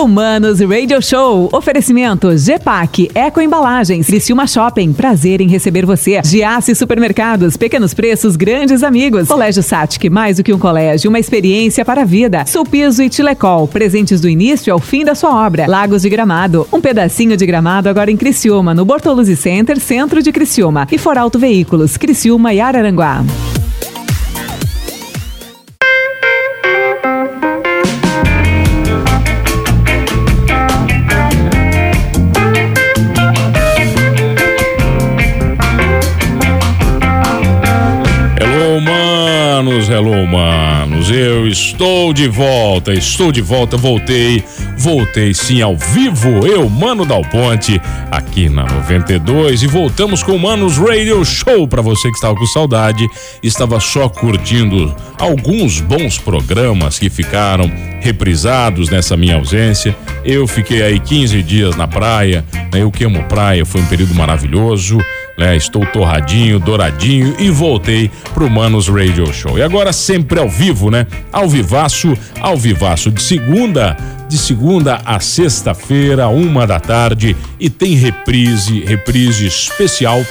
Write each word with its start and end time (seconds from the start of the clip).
Humanos 0.00 0.60
Radio 0.60 1.02
Show. 1.02 1.50
Oferecimento 1.52 2.30
GPAC, 2.34 3.10
Eco 3.14 3.38
Embalagens, 3.38 4.06
Criciúma 4.06 4.46
Shopping. 4.46 4.94
Prazer 4.94 5.42
em 5.42 5.46
receber 5.46 5.84
você. 5.84 6.22
Giasse 6.24 6.74
Supermercados, 6.74 7.54
pequenos 7.54 7.92
preços, 7.92 8.34
grandes 8.34 8.82
amigos. 8.82 9.28
Colégio 9.28 9.62
Satic, 9.62 10.08
mais 10.10 10.38
do 10.38 10.42
que 10.42 10.54
um 10.54 10.58
colégio, 10.58 11.10
uma 11.10 11.18
experiência 11.18 11.84
para 11.84 12.00
a 12.00 12.04
vida. 12.06 12.46
Sulpiso 12.46 13.02
e 13.02 13.10
Tilecol, 13.10 13.68
presentes 13.68 14.22
do 14.22 14.28
início 14.28 14.72
ao 14.72 14.78
fim 14.78 15.04
da 15.04 15.14
sua 15.14 15.46
obra. 15.46 15.66
Lagos 15.68 16.00
de 16.00 16.08
Gramado, 16.08 16.66
um 16.72 16.80
pedacinho 16.80 17.36
de 17.36 17.44
gramado 17.44 17.90
agora 17.90 18.10
em 18.10 18.16
Criciúma, 18.16 18.72
no 18.72 18.86
Bortoluzzi 18.86 19.36
Center, 19.36 19.78
centro 19.78 20.22
de 20.22 20.32
Criciúma. 20.32 20.88
E 20.90 20.96
Foralto 20.96 21.38
Veículos, 21.38 21.98
Criciúma 21.98 22.54
e 22.54 22.60
Araranguá. 22.60 23.22
Estou 42.10 42.12
de 42.12 42.28
volta, 42.28 42.92
estou 42.92 43.32
de 43.32 43.40
volta, 43.40 43.76
voltei, 43.76 44.42
voltei 44.76 45.32
sim 45.32 45.62
ao 45.62 45.76
vivo. 45.76 46.44
Eu, 46.44 46.68
Mano 46.68 47.04
Dal 47.04 47.22
Ponte, 47.22 47.80
aqui 48.10 48.48
na 48.48 48.64
92 48.64 49.62
e 49.62 49.66
voltamos 49.68 50.22
com 50.22 50.32
o 50.32 50.38
Manos 50.38 50.76
Radio 50.76 51.24
Show 51.24 51.68
para 51.68 51.82
você 51.82 52.08
que 52.08 52.16
estava 52.16 52.34
com 52.34 52.46
saudade, 52.46 53.06
estava 53.42 53.78
só 53.78 54.08
curtindo 54.08 54.94
alguns 55.18 55.80
bons 55.80 56.18
programas 56.18 56.98
que 56.98 57.08
ficaram 57.08 57.70
reprisados 58.00 58.88
nessa 58.88 59.16
minha 59.16 59.36
ausência. 59.36 59.96
Eu 60.24 60.48
fiquei 60.48 60.82
aí 60.82 60.98
15 60.98 61.42
dias 61.42 61.76
na 61.76 61.86
praia, 61.86 62.44
né? 62.72 62.82
Eu 62.82 62.90
que 62.90 63.04
amo 63.04 63.22
praia, 63.24 63.64
foi 63.64 63.80
um 63.80 63.86
período 63.86 64.14
maravilhoso 64.14 64.98
né? 65.40 65.56
Estou 65.56 65.86
torradinho, 65.86 66.60
douradinho 66.60 67.34
e 67.38 67.50
voltei 67.50 68.10
pro 68.34 68.50
Manos 68.50 68.88
Radio 68.88 69.32
Show. 69.32 69.58
E 69.58 69.62
agora 69.62 69.90
sempre 69.90 70.38
ao 70.38 70.48
vivo, 70.48 70.90
né? 70.90 71.06
Ao 71.32 71.48
vivaço, 71.48 72.12
ao 72.38 72.58
vivaço 72.58 73.10
de 73.10 73.22
segunda, 73.22 73.96
de 74.28 74.36
segunda 74.36 75.00
a 75.02 75.18
sexta-feira, 75.18 76.28
uma 76.28 76.66
da 76.66 76.78
tarde 76.78 77.34
e 77.58 77.70
tem 77.70 77.94
reprise, 77.94 78.84
reprise 78.84 79.46
especial, 79.46 80.22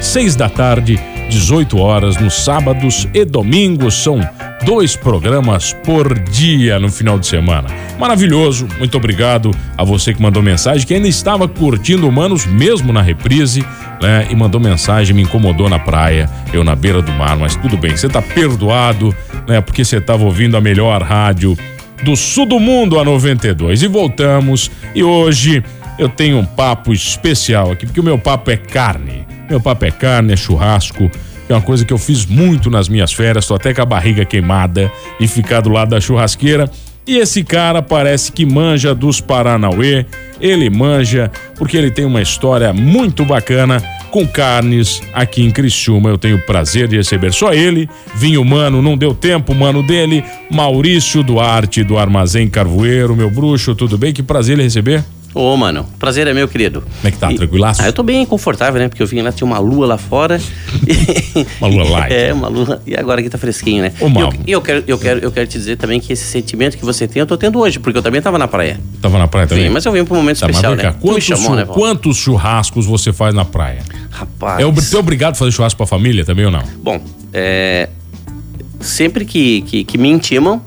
seis 0.00 0.36
da 0.36 0.48
tarde, 0.48 0.98
18 1.32 1.78
horas 1.78 2.18
nos 2.18 2.44
sábados 2.44 3.08
e 3.14 3.24
domingos 3.24 3.94
são 3.94 4.20
dois 4.66 4.94
programas 4.94 5.72
por 5.82 6.18
dia 6.18 6.78
no 6.78 6.90
final 6.90 7.18
de 7.18 7.26
semana. 7.26 7.68
Maravilhoso, 7.98 8.68
muito 8.78 8.98
obrigado 8.98 9.50
a 9.76 9.82
você 9.82 10.12
que 10.12 10.20
mandou 10.20 10.42
mensagem, 10.42 10.86
que 10.86 10.92
ainda 10.92 11.08
estava 11.08 11.48
curtindo 11.48 12.06
Humanos 12.06 12.44
mesmo 12.44 12.92
na 12.92 13.00
reprise, 13.00 13.64
né? 14.00 14.26
E 14.30 14.36
mandou 14.36 14.60
mensagem, 14.60 15.16
me 15.16 15.22
incomodou 15.22 15.70
na 15.70 15.78
praia, 15.78 16.28
eu 16.52 16.62
na 16.62 16.76
beira 16.76 17.00
do 17.00 17.12
mar, 17.12 17.36
mas 17.38 17.56
tudo 17.56 17.78
bem, 17.78 17.96
você 17.96 18.10
tá 18.10 18.20
perdoado, 18.20 19.14
né? 19.48 19.62
Porque 19.62 19.86
você 19.86 19.96
estava 19.96 20.24
ouvindo 20.24 20.56
a 20.58 20.60
melhor 20.60 21.02
rádio 21.02 21.56
do 22.04 22.14
sul 22.14 22.44
do 22.44 22.60
mundo, 22.60 22.98
a 22.98 23.04
92. 23.04 23.82
E 23.82 23.86
voltamos, 23.86 24.70
e 24.94 25.02
hoje 25.02 25.64
eu 25.98 26.10
tenho 26.10 26.38
um 26.38 26.44
papo 26.44 26.92
especial 26.92 27.72
aqui, 27.72 27.86
porque 27.86 28.00
o 28.00 28.04
meu 28.04 28.18
papo 28.18 28.50
é 28.50 28.56
carne. 28.56 29.21
Meu 29.52 29.60
papo 29.60 29.84
é 29.84 29.90
carne, 29.90 30.32
é 30.32 30.36
churrasco, 30.36 31.10
é 31.46 31.52
uma 31.52 31.60
coisa 31.60 31.84
que 31.84 31.92
eu 31.92 31.98
fiz 31.98 32.24
muito 32.24 32.70
nas 32.70 32.88
minhas 32.88 33.12
férias, 33.12 33.46
tô 33.46 33.54
até 33.54 33.74
com 33.74 33.82
a 33.82 33.84
barriga 33.84 34.24
queimada 34.24 34.90
e 35.20 35.28
ficar 35.28 35.60
do 35.60 35.68
lado 35.68 35.90
da 35.90 36.00
churrasqueira. 36.00 36.70
E 37.06 37.18
esse 37.18 37.44
cara 37.44 37.82
parece 37.82 38.32
que 38.32 38.46
manja 38.46 38.94
dos 38.94 39.20
Paranauê, 39.20 40.06
ele 40.40 40.70
manja 40.70 41.30
porque 41.58 41.76
ele 41.76 41.90
tem 41.90 42.06
uma 42.06 42.22
história 42.22 42.72
muito 42.72 43.26
bacana 43.26 43.78
com 44.10 44.26
carnes 44.26 45.02
aqui 45.12 45.42
em 45.42 45.50
Criciúma. 45.50 46.08
Eu 46.08 46.16
tenho 46.16 46.36
o 46.36 46.46
prazer 46.46 46.88
de 46.88 46.96
receber 46.96 47.30
só 47.30 47.52
ele, 47.52 47.90
vinho 48.14 48.42
mano, 48.42 48.80
não 48.80 48.96
deu 48.96 49.12
tempo, 49.14 49.54
mano 49.54 49.82
dele, 49.82 50.24
Maurício 50.50 51.22
Duarte 51.22 51.84
do 51.84 51.98
Armazém 51.98 52.48
Carvoeiro, 52.48 53.14
meu 53.14 53.28
bruxo, 53.30 53.74
tudo 53.74 53.98
bem? 53.98 54.14
Que 54.14 54.22
prazer 54.22 54.54
ele 54.54 54.62
receber. 54.62 55.04
Ô, 55.34 55.56
mano, 55.56 55.86
prazer 55.98 56.26
é 56.26 56.34
meu, 56.34 56.46
querido. 56.46 56.82
Como 56.82 57.08
é 57.08 57.10
que 57.10 57.16
tá? 57.16 57.32
E- 57.32 57.36
Tranquilaço? 57.36 57.80
Ah, 57.82 57.86
eu 57.86 57.92
tô 57.92 58.02
bem 58.02 58.24
confortável, 58.26 58.80
né? 58.80 58.88
Porque 58.88 59.02
eu 59.02 59.06
vim 59.06 59.22
lá, 59.22 59.32
tinha 59.32 59.46
uma 59.46 59.58
lua 59.58 59.86
lá 59.86 59.98
fora. 59.98 60.38
Uma 61.60 61.68
lua 61.68 61.84
light. 61.88 62.12
É, 62.12 62.32
uma 62.32 62.48
lua. 62.48 62.82
E 62.86 62.94
agora 62.96 63.20
aqui 63.20 63.30
tá 63.30 63.38
fresquinho, 63.38 63.82
né? 63.82 63.92
Ô, 64.00 64.08
Mal. 64.08 64.24
eu, 64.24 64.32
e 64.46 64.52
eu, 64.52 64.60
quero, 64.60 64.84
eu, 64.86 64.98
quero, 64.98 65.20
eu 65.20 65.32
quero 65.32 65.46
te 65.46 65.56
dizer 65.56 65.76
também 65.76 65.98
que 66.00 66.12
esse 66.12 66.24
sentimento 66.24 66.76
que 66.76 66.84
você 66.84 67.06
tem, 67.08 67.20
eu 67.20 67.26
tô 67.26 67.36
tendo 67.36 67.58
hoje, 67.58 67.78
porque 67.78 67.96
eu 67.98 68.02
também 68.02 68.20
tava 68.20 68.36
na 68.38 68.46
praia. 68.48 68.78
Tava 69.00 69.18
na 69.18 69.26
praia 69.28 69.46
também? 69.46 69.64
Sim, 69.68 69.70
mas 69.70 69.84
eu 69.86 69.92
vim 69.92 70.04
pra 70.04 70.14
um 70.14 70.18
momento 70.18 70.40
Tá, 70.40 70.46
especial, 70.46 70.74
né? 70.74 70.94
Quantos, 71.00 71.24
chamou, 71.24 71.54
né, 71.56 71.64
quantos 71.64 72.16
churrascos 72.16 72.84
você 72.84 73.12
faz 73.12 73.34
na 73.34 73.44
praia? 73.44 73.82
Rapaz. 74.10 74.60
É 74.60 74.72
tu 74.90 74.96
é 74.96 75.00
obrigado 75.00 75.32
a 75.32 75.36
fazer 75.36 75.52
churrasco 75.52 75.76
pra 75.78 75.86
família 75.86 76.24
também 76.24 76.44
ou 76.44 76.50
não? 76.50 76.62
Bom, 76.82 77.00
é, 77.32 77.88
sempre 78.80 79.24
que, 79.24 79.62
que, 79.62 79.84
que 79.84 79.96
me 79.98 80.08
intimam, 80.08 80.60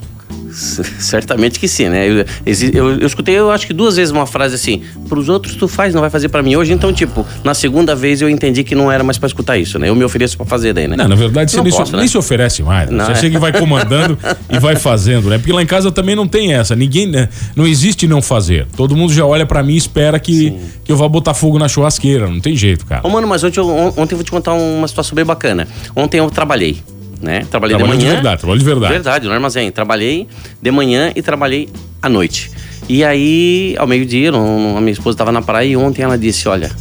certamente 1.00 1.60
que 1.60 1.68
sim, 1.68 1.90
né? 1.90 2.08
Eu, 2.08 2.26
eu, 2.74 2.92
eu 3.02 3.08
escutei, 3.08 3.36
eu 3.38 3.52
acho 3.52 3.68
que 3.68 3.74
duas 3.74 3.96
vezes 3.96 4.12
uma 4.12 4.26
frase 4.26 4.56
assim: 4.56 4.82
pros 5.10 5.30
outros 5.30 5.56
tu 5.56 5.68
faz, 5.68 5.94
não 5.94 6.02
vai 6.02 6.10
fazer 6.10 6.30
pra 6.30 6.42
mim 6.42 6.56
hoje. 6.56 6.72
Então, 6.74 6.94
tipo, 6.94 7.26
na 7.44 7.54
segunda 7.54 7.96
vez 7.96 8.22
eu 8.22 8.30
entendi 8.30 8.64
que 8.64 8.74
não 8.76 8.92
era 8.92 9.04
mais 9.04 9.18
pra 9.18 9.28
escutar 9.28 9.58
isso, 9.58 9.78
né? 9.80 9.90
Eu 9.90 9.96
me 9.96 10.04
ofereço 10.04 10.38
pra 10.38 10.46
fazer 10.46 10.74
daí, 10.74 10.88
né? 10.88 10.96
Não, 10.96 11.08
na 11.08 11.16
verdade 11.16 11.52
você 11.52 11.58
Não 11.58 11.64
nem, 11.64 11.72
se- 11.72 11.78
posso, 11.78 11.92
nem 11.94 12.02
né? 12.02 12.08
se 12.08 12.18
oferece 12.18 12.64
mais. 12.64 12.90
né? 12.90 12.98
Não, 12.98 13.06
Você 13.06 13.12
é. 13.12 13.16
chega 13.16 13.36
e 13.36 13.40
vai 13.40 13.52
comandando 13.54 14.18
e 14.50 14.60
vai 14.60 14.76
fazendo, 14.76 15.30
né? 15.30 15.38
Porque 15.38 15.52
lá 15.52 15.62
em 15.62 15.66
casa 15.68 15.92
também 15.92 16.16
não 16.16 16.28
tem 16.28 16.54
essa. 16.54 16.76
Ninguém, 16.76 17.08
né? 17.08 17.30
Não 17.56 17.68
existe 17.68 18.08
não 18.08 18.22
fazer. 18.22 18.68
Todo 18.76 18.96
mundo 18.96 19.14
já 19.14 19.26
olha 19.26 19.46
pra 19.46 19.62
mim 19.64 19.74
e 19.74 19.78
espera 19.78 20.20
que, 20.20 20.54
que 20.84 20.92
eu 20.92 20.98
vá 20.98 21.08
botar 21.08 21.34
fogo 21.34 21.60
na 21.60 21.68
churrasqueira. 21.68 22.28
Não 22.28 22.40
tem 22.40 22.56
jeito, 22.56 22.86
cara. 22.86 23.02
Ô, 23.06 23.10
mano, 23.10 23.28
mas 23.28 23.44
ontem 23.44 23.60
eu, 23.60 23.68
on- 23.68 23.94
ontem 23.98 24.14
eu 24.14 24.18
vou 24.18 24.24
te 24.24 24.32
contar 24.32 24.54
uma 24.54 24.88
situação 24.88 25.16
bem 25.16 25.26
bacana. 25.26 25.68
Ontem 25.96 26.18
eu 26.18 26.30
trabalhei, 26.30 26.78
né? 27.26 27.46
Trabalhei 27.50 27.76
Trabalho 27.76 27.98
de 27.98 27.98
de 28.00 28.06
manhã. 28.06 28.14
verdade, 28.16 28.40
trabalho 28.40 28.60
de 28.60 28.66
verdade. 28.66 28.94
Verdade, 28.94 29.28
no 29.28 29.34
armazém. 29.34 29.72
Trabalhei 29.72 30.28
de 30.62 30.72
manhã 30.72 31.12
e 31.16 31.22
trabalhei 31.22 31.68
à 32.02 32.08
noite. 32.08 32.52
E 32.88 33.04
aí, 33.04 33.76
ao 33.80 33.88
meio-dia, 33.88 34.30
a 34.32 34.80
minha 34.80 34.92
esposa 34.92 35.16
estava 35.16 35.32
na 35.32 35.42
praia 35.42 35.68
e 35.68 35.76
ontem 35.76 36.04
ela 36.04 36.18
disse: 36.18 36.48
Olha, 36.48 36.72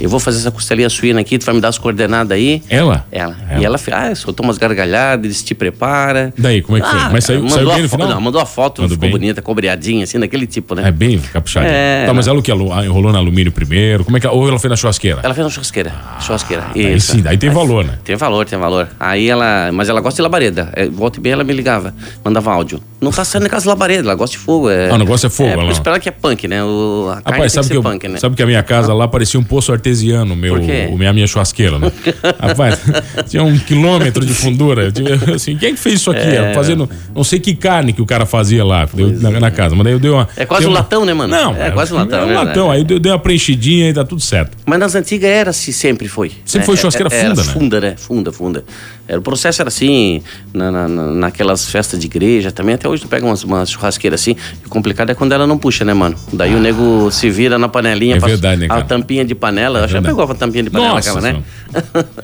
eu 0.00 0.08
vou 0.08 0.18
fazer 0.20 0.38
essa 0.38 0.50
costelinha 0.50 0.88
suína 0.88 1.20
aqui, 1.20 1.38
tu 1.38 1.44
vai 1.46 1.54
me 1.54 1.60
dar 1.60 1.68
as 1.68 1.78
coordenadas 1.78 2.36
aí. 2.36 2.62
Ela? 2.68 3.04
Ela. 3.12 3.36
Ela. 3.48 3.60
E 3.60 3.64
ela 3.64 3.78
ah, 3.92 4.14
soltou 4.14 4.44
umas 4.44 4.58
gargalhadas, 4.58 5.30
disse: 5.30 5.44
te 5.44 5.54
prepara. 5.54 6.32
Daí, 6.38 6.62
como 6.62 6.78
é 6.78 6.80
que 6.80 6.88
foi? 6.88 6.98
Mas 7.12 7.24
saiu- 7.24 7.42
mandou 7.42 7.56
saiu 7.56 7.72
bem 7.72 7.82
no 7.82 7.88
final? 7.88 8.08
Não, 8.08 8.20
mandou 8.20 8.40
a 8.40 8.46
foto, 8.46 8.82
Mandou 8.82 8.96
ficou 8.96 9.08
bem? 9.08 9.18
bonita, 9.18 9.42
cobreadinha, 9.42 10.04
assim, 10.04 10.18
daquele 10.18 10.46
tipo, 10.46 10.74
né? 10.74 10.88
É 10.88 10.92
bem 10.92 11.18
capuchadinho. 11.18 11.72
É, 11.72 12.06
tá, 12.06 12.14
mas 12.14 12.26
ela 12.26 12.38
o 12.38 12.42
que? 12.42 12.50
Ela 12.50 12.84
enrolou 12.84 13.12
no 13.12 13.18
alumínio 13.18 13.52
primeiro? 13.52 14.04
Como 14.04 14.16
é 14.16 14.20
que 14.20 14.26
Ou 14.26 14.48
ela 14.48 14.58
fez 14.58 14.70
na 14.70 14.76
churrasqueira? 14.76 15.20
Ela 15.22 15.34
fez 15.34 15.44
uma 15.44 15.50
churrasqueira. 15.50 15.92
churrasqueira. 16.20 16.66
daí 16.74 16.94
Isso. 16.96 17.12
sim, 17.12 17.22
daí 17.22 17.36
tem 17.36 17.50
valor, 17.50 17.84
né? 17.84 17.98
Tem 18.04 18.16
valor, 18.16 18.46
tem 18.46 18.58
valor. 18.58 18.88
Aí 18.98 19.28
ela. 19.28 19.70
Mas 19.72 19.88
ela 19.88 20.00
gosta 20.00 20.16
de 20.16 20.22
labareda. 20.22 20.70
É, 20.74 20.86
volta 20.86 21.18
e 21.18 21.22
bem 21.22 21.32
ela 21.32 21.44
me 21.44 21.52
ligava, 21.52 21.94
mandava 22.24 22.52
áudio. 22.52 22.80
Não 23.00 23.10
tá 23.10 23.24
saindo 23.24 23.48
de 23.48 23.68
labareda, 23.68 24.02
ela 24.08 24.14
gosta 24.14 24.36
de 24.36 24.42
fogo. 24.42 24.70
É, 24.70 24.90
Ah, 24.90 24.94
o 24.94 24.98
negócio 24.98 25.26
é 25.26 25.30
fogo, 25.30 25.48
É, 25.48 25.52
ela 25.52 25.72
ela 25.90 25.98
que 25.98 26.08
é 26.08 26.12
punk, 26.12 26.46
né? 26.46 26.62
O, 26.62 27.08
a 27.10 27.14
Rapaz, 27.16 27.42
que 27.44 27.50
sabe 27.50 27.68
que, 27.68 27.76
eu, 27.76 27.82
punk, 27.82 28.08
né? 28.08 28.18
sabe 28.18 28.36
que 28.36 28.42
a 28.42 28.46
minha 28.46 28.62
casa 28.62 28.92
lá 28.94 29.08
parecia 29.08 29.38
um 29.40 29.42
poço 29.42 29.72
artesiano, 29.90 30.36
meu, 30.36 30.54
o, 30.54 30.96
minha, 30.98 31.12
minha 31.12 31.26
churrasqueira, 31.26 31.78
né? 31.78 31.90
Rapaz, 32.40 32.80
tinha 33.28 33.42
um 33.42 33.58
quilômetro 33.58 34.24
de 34.24 34.32
fundura. 34.32 34.84
Eu 34.84 34.92
tive- 34.92 35.32
assim, 35.34 35.56
quem 35.56 35.70
é 35.70 35.72
que 35.72 35.78
fez 35.78 35.96
isso 36.00 36.10
aqui? 36.10 36.20
É. 36.20 36.54
Fazendo, 36.54 36.88
não 37.14 37.24
sei 37.24 37.40
que 37.40 37.54
carne 37.54 37.92
que 37.92 38.00
o 38.00 38.06
cara 38.06 38.24
fazia 38.24 38.64
lá 38.64 38.88
deu- 38.92 39.10
na, 39.20 39.30
na 39.40 39.50
casa, 39.50 39.74
mas 39.74 39.84
daí 39.84 39.92
eu 39.92 39.98
dei 39.98 40.10
uma. 40.10 40.28
É 40.36 40.46
quase 40.46 40.66
um 40.66 40.70
uma- 40.70 40.78
latão, 40.78 41.04
né, 41.04 41.12
mano? 41.12 41.34
Não, 41.34 41.54
É 41.56 41.70
quase 41.70 41.92
um 41.92 41.96
latão, 41.96 42.18
É 42.18 42.22
é 42.22 42.24
um 42.24 42.28
verdade. 42.28 42.48
latão. 42.48 42.70
Aí 42.70 42.86
eu 42.88 42.98
dei 42.98 43.12
uma 43.12 43.18
preenchidinha 43.18 43.88
e 43.90 43.92
tá 43.92 44.04
tudo 44.04 44.20
certo. 44.20 44.56
Mas 44.64 44.78
nas 44.78 44.94
antigas 44.94 45.28
era 45.28 45.50
assim, 45.50 45.72
sempre 45.72 46.08
foi. 46.08 46.30
Sempre 46.44 46.60
né? 46.60 46.64
foi 46.66 46.76
churrasqueira 46.76 47.10
funda, 47.10 47.42
né? 47.44 47.52
Funda, 47.52 47.80
né? 47.80 47.94
Funda, 47.96 48.32
funda. 48.32 48.64
Era, 49.10 49.18
o 49.18 49.22
processo 49.22 49.60
era 49.60 49.66
assim, 49.66 50.22
na, 50.54 50.70
na- 50.70 50.86
na- 50.86 51.06
naquelas 51.08 51.68
festas 51.68 51.98
de 51.98 52.06
igreja 52.06 52.52
também. 52.52 52.76
Até 52.76 52.88
hoje 52.88 53.02
tu 53.02 53.08
pega 53.08 53.26
umas, 53.26 53.42
umas 53.42 53.68
churrasqueiras 53.68 54.20
assim. 54.20 54.36
O 54.64 54.68
complicado 54.68 55.10
é 55.10 55.14
quando 55.16 55.32
ela 55.32 55.48
não 55.48 55.58
puxa, 55.58 55.84
né, 55.84 55.92
mano? 55.92 56.14
Daí 56.32 56.54
o 56.54 56.60
nego 56.60 57.10
se 57.10 57.28
vira 57.28 57.58
na 57.58 57.68
panelinha. 57.68 58.14
É 58.14 58.20
verdade, 58.20 58.60
né, 58.60 58.68
cara? 58.68 58.82
A 58.82 58.84
tampinha 58.84 59.24
de 59.24 59.34
panela. 59.34 59.80
eu 59.80 59.88
já 59.88 59.94
verdade. 59.94 60.14
pegou 60.14 60.30
a 60.30 60.34
tampinha 60.36 60.62
de 60.62 60.70
panela 60.70 60.94
Nossa 60.94 61.10
aquela, 61.10 61.32
né? 61.32 61.42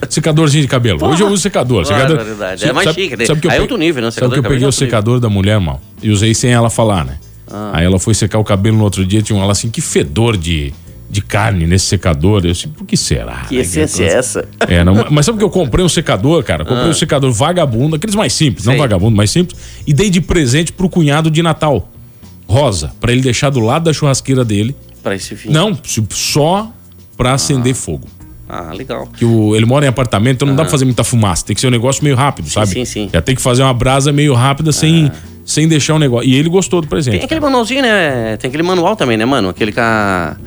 Secadorzinho 0.09 0.61
de 0.63 0.67
cabelo. 0.69 1.03
Hoje 1.05 1.21
eu 1.23 1.27
uso 1.27 1.41
secador. 1.43 1.83
secador 1.85 2.15
Barbaridade. 2.17 2.65
É 2.65 2.71
mais 2.71 2.93
chique, 2.93 3.17
né? 3.17 3.25
Sabe 3.25 3.41
que 3.41 3.47
eu 3.47 3.51
Aí 3.51 3.57
é 3.57 3.61
outro 3.61 3.77
nível, 3.77 4.01
né? 4.01 4.07
Sabe 4.11 4.15
Secador 4.15 4.33
que 4.35 4.39
eu 4.39 4.43
peguei 4.43 4.63
o 4.63 4.63
é 4.63 4.67
outro 4.67 4.81
nível. 4.85 4.97
secador 4.97 5.19
da 5.19 5.29
mulher, 5.29 5.59
mal. 5.59 5.81
E 6.01 6.09
usei 6.09 6.33
sem 6.33 6.51
ela 6.51 6.69
falar, 6.69 7.03
né? 7.03 7.17
Ah. 7.51 7.71
Aí 7.73 7.85
ela 7.85 7.99
foi 7.99 8.13
secar 8.13 8.39
o 8.39 8.43
cabelo 8.43 8.77
no 8.77 8.83
outro 8.85 9.05
dia, 9.05 9.21
tinha 9.21 9.37
um 9.37 9.41
ela 9.41 9.51
assim, 9.51 9.69
que 9.69 9.81
fedor 9.81 10.35
de, 10.37 10.73
de 11.09 11.21
carne 11.21 11.65
nesse 11.65 11.85
secador. 11.85 12.41
Eu 12.45 12.51
disse, 12.51 12.67
por 12.67 12.85
que 12.85 12.97
será? 12.97 13.45
Que 13.47 13.55
né? 13.55 13.61
essência 13.61 14.03
é 14.03 14.13
essa? 14.13 14.47
É, 14.67 14.83
não, 14.83 15.05
mas 15.09 15.25
sabe 15.25 15.37
que 15.37 15.43
eu 15.43 15.49
comprei 15.49 15.83
um 15.85 15.89
secador, 15.89 16.43
cara? 16.43 16.65
Comprei 16.65 16.89
um 16.89 16.93
secador 16.93 17.31
vagabundo, 17.31 17.95
aqueles 17.95 18.15
mais 18.15 18.33
simples, 18.33 18.65
não 18.65 18.73
Ah. 18.73 18.77
Vagabundo, 18.77 19.15
mais 19.15 19.31
simples, 19.31 19.57
e 19.85 19.93
dei 19.93 20.09
de 20.09 20.19
presente 20.21 20.71
pro 20.73 20.89
cunhado 20.89 21.31
de 21.31 21.41
Natal. 21.41 21.89
Rosa, 22.47 22.91
pra 22.99 23.11
ele 23.11 23.21
deixar 23.21 23.49
do 23.49 23.59
lado 23.59 23.83
da 23.83 23.93
churrasqueira 23.93 24.43
dele. 24.45 24.75
Pra 25.03 25.15
esse 25.15 25.35
fim. 25.35 25.49
Não, 25.49 25.77
só 26.09 26.71
pra 27.17 27.33
acender 27.33 27.73
fogo. 27.73 28.07
Ah, 28.49 28.71
legal. 28.73 29.07
Que 29.07 29.25
o, 29.25 29.55
ele 29.55 29.65
mora 29.65 29.85
em 29.85 29.89
apartamento, 29.89 30.35
então 30.37 30.47
não 30.47 30.55
dá 30.55 30.63
pra 30.63 30.71
fazer 30.71 30.85
muita 30.85 31.03
fumaça. 31.03 31.45
Tem 31.45 31.53
que 31.53 31.59
ser 31.59 31.67
um 31.67 31.71
negócio 31.71 32.03
meio 32.03 32.15
rápido, 32.15 32.49
sabe? 32.49 32.67
sim, 32.71 32.85
sim. 32.85 33.09
Já 33.11 33.21
tem 33.21 33.35
que 33.35 33.41
fazer 33.41 33.63
uma 33.63 33.73
brasa 33.73 34.11
meio 34.13 34.33
rápida 34.33 34.71
sem, 34.71 35.11
sem 35.45 35.67
deixar 35.67 35.95
o 35.95 35.99
negócio. 35.99 36.29
E 36.29 36.35
ele 36.35 36.47
gostou 36.47 36.79
do 36.79 36.87
presente. 36.87 37.15
Tem 37.17 37.25
aquele 37.25 37.41
manualzinho, 37.41 37.81
né? 37.81 38.37
Tem 38.37 38.47
aquele 38.47 38.63
manual 38.63 38.95
também, 38.95 39.17
né, 39.17 39.25
mano? 39.25 39.49
Aquele 39.49 39.73
com, 39.73 39.81
a- 39.81 40.37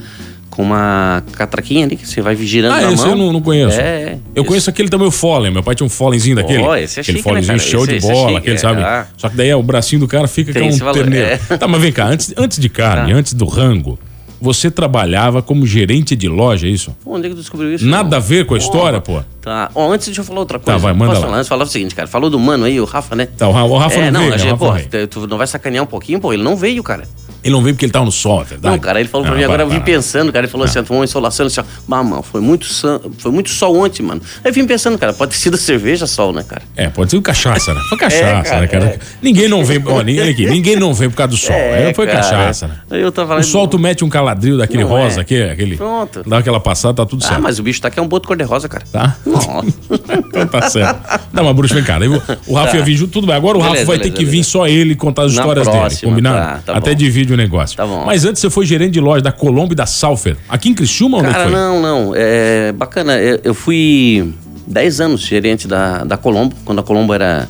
com 0.50 0.62
uma 0.62 1.22
catraquinha 1.32 1.86
ali 1.86 1.96
que 1.96 2.06
você 2.06 2.20
vai 2.20 2.34
girando 2.36 2.72
Ah, 2.74 2.80
na 2.82 2.92
esse 2.92 3.02
mão. 3.02 3.12
eu 3.12 3.16
não, 3.16 3.32
não 3.32 3.40
conheço. 3.40 3.80
É. 3.80 4.18
Eu 4.34 4.44
conheço 4.44 4.68
aquele 4.68 4.88
também, 4.88 5.06
o 5.06 5.10
Fallen. 5.10 5.52
Meu 5.52 5.62
pai 5.62 5.74
tinha 5.76 5.86
um 5.86 5.90
Fallenzinho 5.90 6.34
daquele. 6.36 6.62
Pô, 6.64 6.74
esse 6.74 6.98
é 6.98 7.02
aquele 7.02 7.18
chique, 7.18 7.28
né, 7.28 7.42
Fallenzinho 7.42 7.58
cara? 7.58 7.70
show 7.70 7.80
Esse- 7.82 7.90
de 7.92 7.96
esse 7.98 8.10
é 8.10 8.12
bola, 8.12 8.26
chique, 8.28 8.38
aquele, 8.38 8.54
é. 8.56 8.58
sabe? 8.58 8.82
Ah. 8.82 9.06
Só 9.16 9.28
que 9.28 9.36
daí 9.36 9.48
é, 9.48 9.56
o 9.56 9.62
bracinho 9.62 10.00
do 10.00 10.08
cara 10.08 10.26
fica 10.28 10.52
Tem 10.52 10.62
com 10.62 10.68
um 10.68 10.70
esse 10.70 10.92
terneiro. 10.92 11.26
é. 11.48 11.56
Tá, 11.56 11.68
mas 11.68 11.80
vem 11.80 11.92
cá, 11.92 12.06
antes, 12.06 12.34
antes 12.36 12.58
de 12.58 12.68
carne, 12.68 13.12
Tá. 13.12 13.18
antes 13.18 13.32
do 13.32 13.44
rango, 13.46 13.98
você 14.42 14.70
trabalhava 14.70 15.40
como 15.42 15.66
gerente 15.66 16.16
de 16.16 16.26
loja, 16.26 16.66
é 16.66 16.70
isso? 16.70 16.96
Pô, 17.04 17.14
onde 17.14 17.26
é 17.26 17.28
que 17.28 17.36
tu 17.36 17.40
descobriu 17.40 17.72
isso? 17.74 17.84
Nada 17.86 18.16
a 18.16 18.20
ver 18.20 18.44
com 18.46 18.54
a 18.54 18.58
Pô, 18.58 18.62
história, 18.64 19.00
pô. 19.00 19.20
Tá. 19.40 19.70
Ó, 19.74 19.92
antes 19.92 20.06
deixa 20.08 20.20
eu 20.22 20.24
falar 20.24 20.40
outra 20.40 20.58
coisa. 20.58 20.78
vai, 20.78 20.92
manda 20.92 21.12
lá. 21.12 21.20
falar? 21.20 21.36
Antes 21.36 21.48
falar 21.48 21.64
o 21.64 21.66
seguinte, 21.66 21.94
cara. 21.94 22.08
Falou 22.08 22.28
do 22.28 22.38
mano 22.40 22.64
aí, 22.64 22.80
o 22.80 22.84
Rafa, 22.84 23.14
né? 23.14 23.26
Tá, 23.36 23.46
o 23.48 23.52
Ra- 23.52 23.64
o 23.64 23.76
Rafa 23.78 23.96
é, 24.00 24.10
não 24.10 24.12
não, 24.12 24.20
veio, 24.20 24.32
a 24.32 24.36
né? 24.36 24.42
Gente, 24.42 24.58
pô, 24.58 25.06
tu 25.08 25.26
não 25.28 25.38
vai 25.38 25.46
sacanear 25.46 25.84
um 25.84 25.86
pouquinho, 25.86 26.18
pô? 26.18 26.32
Ele 26.32 26.42
não 26.42 26.56
veio, 26.56 26.82
cara. 26.82 27.04
Ele 27.42 27.52
não 27.54 27.62
veio 27.62 27.74
porque 27.74 27.84
ele 27.86 27.92
tava 27.92 28.04
no 28.04 28.12
sol, 28.12 28.42
é 28.42 28.44
verdade? 28.44 28.74
Não, 28.74 28.78
cara, 28.80 29.00
ele 29.00 29.08
falou 29.08 29.24
pra 29.26 29.34
Ah, 29.34 29.38
mim, 29.38 29.44
agora 29.44 29.62
eu 29.62 29.66
para, 29.66 29.74
vim 29.78 29.82
para. 29.82 29.92
pensando, 29.94 30.32
cara, 30.32 30.44
ele 30.44 30.50
falou 30.52 30.66
assim, 30.66 30.82
tomou 30.82 31.00
uma 31.00 31.04
insolação, 31.04 31.46
ó, 31.46 31.62
"Bah, 31.88 32.02
mano, 32.02 32.22
foi 32.22 32.40
muito, 32.40 32.66
san- 32.66 33.00
foi 33.18 33.30
muito 33.32 33.50
sol 33.50 33.76
ontem, 33.78 34.02
mano. 34.02 34.20
Aí 34.44 34.50
eu 34.50 34.52
vim 34.54 34.66
pensando, 34.66 34.98
cara, 34.98 35.12
pode 35.12 35.32
ter 35.32 35.38
sido 35.38 35.56
cerveja 35.56 36.06
sol, 36.06 36.32
né, 36.32 36.44
cara? 36.46 36.62
É, 36.76 36.88
pode 36.88 37.10
ser 37.10 37.20
cachaça, 37.22 37.72
né? 37.74 37.80
Foi 37.88 37.96
cachaça, 37.98 38.24
É, 38.24 38.42
cara, 38.42 38.60
né, 38.60 38.66
cara? 38.66 38.84
é. 38.84 38.98
Ninguém 39.22 39.48
não 39.48 39.64
vem, 39.64 39.82
ó, 39.86 40.02
ninguém 40.02 40.28
aqui, 40.28 40.46
ninguém 40.46 40.76
não 40.76 40.92
vem 40.92 41.08
por 41.10 41.16
causa 41.16 41.30
do 41.30 41.36
sol. 41.36 41.54
É, 41.56 41.92
foi 41.94 42.06
cara, 42.06 42.18
cachaça, 42.20 42.68
né? 42.68 42.74
Eu 42.90 43.10
tava 43.10 43.28
falando... 43.28 43.44
O 43.44 43.46
sol, 43.46 43.66
tu 43.68 43.78
mete 43.78 44.04
um 44.04 44.08
caladril 44.08 44.58
daquele 44.58 44.82
Não 44.84 44.90
rosa 44.90 45.20
é. 45.20 45.22
aqui, 45.22 45.42
aquele. 45.42 45.76
Pronto. 45.76 46.22
Dá 46.26 46.38
aquela 46.38 46.60
passada, 46.60 46.94
tá 46.94 47.06
tudo 47.06 47.22
certo. 47.22 47.36
Ah, 47.36 47.40
mas 47.40 47.58
o 47.58 47.62
bicho 47.62 47.80
tá 47.80 47.88
aqui 47.88 47.98
é 47.98 48.02
um 48.02 48.08
boto 48.08 48.26
cor-de-rosa, 48.28 48.68
cara. 48.68 48.84
Tá? 48.92 49.16
Nossa. 49.24 49.48
então 50.28 50.46
tá 50.46 50.68
certo. 50.68 51.20
Não, 51.32 51.44
mas 51.44 51.54
Bruxo, 51.56 51.74
vem 51.74 51.84
cá. 51.84 51.98
daí 51.98 52.08
O, 52.46 52.54
Rafa 52.54 52.72
Tá. 52.72 52.76
ia 52.78 52.82
vir 52.84 52.96
junto, 52.96 53.12
tudo 53.12 53.26
bem. 53.26 53.36
Agora 53.36 53.56
o 53.58 53.60
Rafa 53.60 53.84
vai 53.84 53.98
ter 53.98 54.10
que 54.10 54.24
vir 54.24 54.44
só 54.44 54.66
ele 54.66 54.94
contar 54.94 55.22
as 55.24 55.32
histórias 55.32 55.66
dele, 55.66 55.96
combinado? 56.02 56.36
tá, 56.64 56.72
tá 56.72 56.78
Até 56.78 56.94
o 57.32 57.36
negócio. 57.36 57.76
Tá 57.76 57.86
bom. 57.86 58.04
Mas 58.04 58.24
antes 58.24 58.40
você 58.40 58.50
foi 58.50 58.66
gerente 58.66 58.92
de 58.92 59.00
loja 59.00 59.22
da 59.22 59.32
Colombo 59.32 59.72
e 59.72 59.76
da 59.76 59.86
Salfer. 59.86 60.36
Aqui 60.48 60.68
em 60.68 60.74
Criciúma, 60.74 61.18
que 61.22 61.30
Cara, 61.30 61.44
foi? 61.44 61.52
não, 61.52 61.80
não. 61.80 62.12
É 62.14 62.72
bacana. 62.72 63.18
Eu, 63.18 63.54
fui 63.54 64.32
10 64.66 65.00
anos 65.00 65.20
gerente 65.20 65.66
da, 65.66 66.04
da 66.04 66.16
Colombo, 66.16 66.54
quando 66.64 66.78
a 66.78 66.82
Colombo 66.82 67.12
era, 67.12 67.48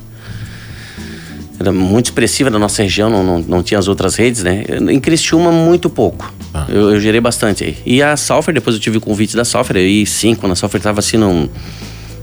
era 1.58 1.72
muito 1.72 2.06
expressiva 2.06 2.50
na 2.50 2.58
nossa 2.58 2.82
região, 2.82 3.10
não, 3.10 3.22
não, 3.22 3.38
não 3.40 3.62
tinha 3.62 3.78
as 3.78 3.88
outras 3.88 4.16
redes, 4.16 4.42
né? 4.42 4.64
Em 4.90 5.00
Criciúma, 5.00 5.52
muito 5.52 5.90
pouco. 5.90 6.32
Ah. 6.52 6.66
Eu, 6.68 6.90
eu 6.90 7.00
gerei 7.00 7.20
bastante 7.20 7.64
aí. 7.64 7.76
E 7.86 8.02
a 8.02 8.16
Salfer, 8.16 8.52
depois 8.54 8.74
eu 8.74 8.80
tive 8.80 8.98
o 8.98 9.00
convite 9.00 9.36
da 9.36 9.44
Salfer, 9.44 9.76
aí 9.76 10.06
sim, 10.06 10.34
quando 10.34 10.52
a 10.52 10.56
Salfer 10.56 10.78
estava 10.78 11.00
assim 11.00 11.16
num 11.16 11.48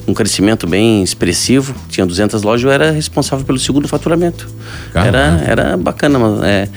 um 0.07 0.13
crescimento 0.13 0.65
bem 0.65 1.03
expressivo, 1.03 1.75
tinha 1.89 2.05
200 2.05 2.41
lojas, 2.41 2.63
eu 2.63 2.71
era 2.71 2.91
responsável 2.91 3.45
pelo 3.45 3.59
segundo 3.59 3.87
faturamento. 3.87 4.47
Era, 4.95 5.11
Caramba. 5.11 5.43
era 5.43 5.77
bacana, 5.77 6.17
mano. 6.17 6.45
É. 6.45 6.69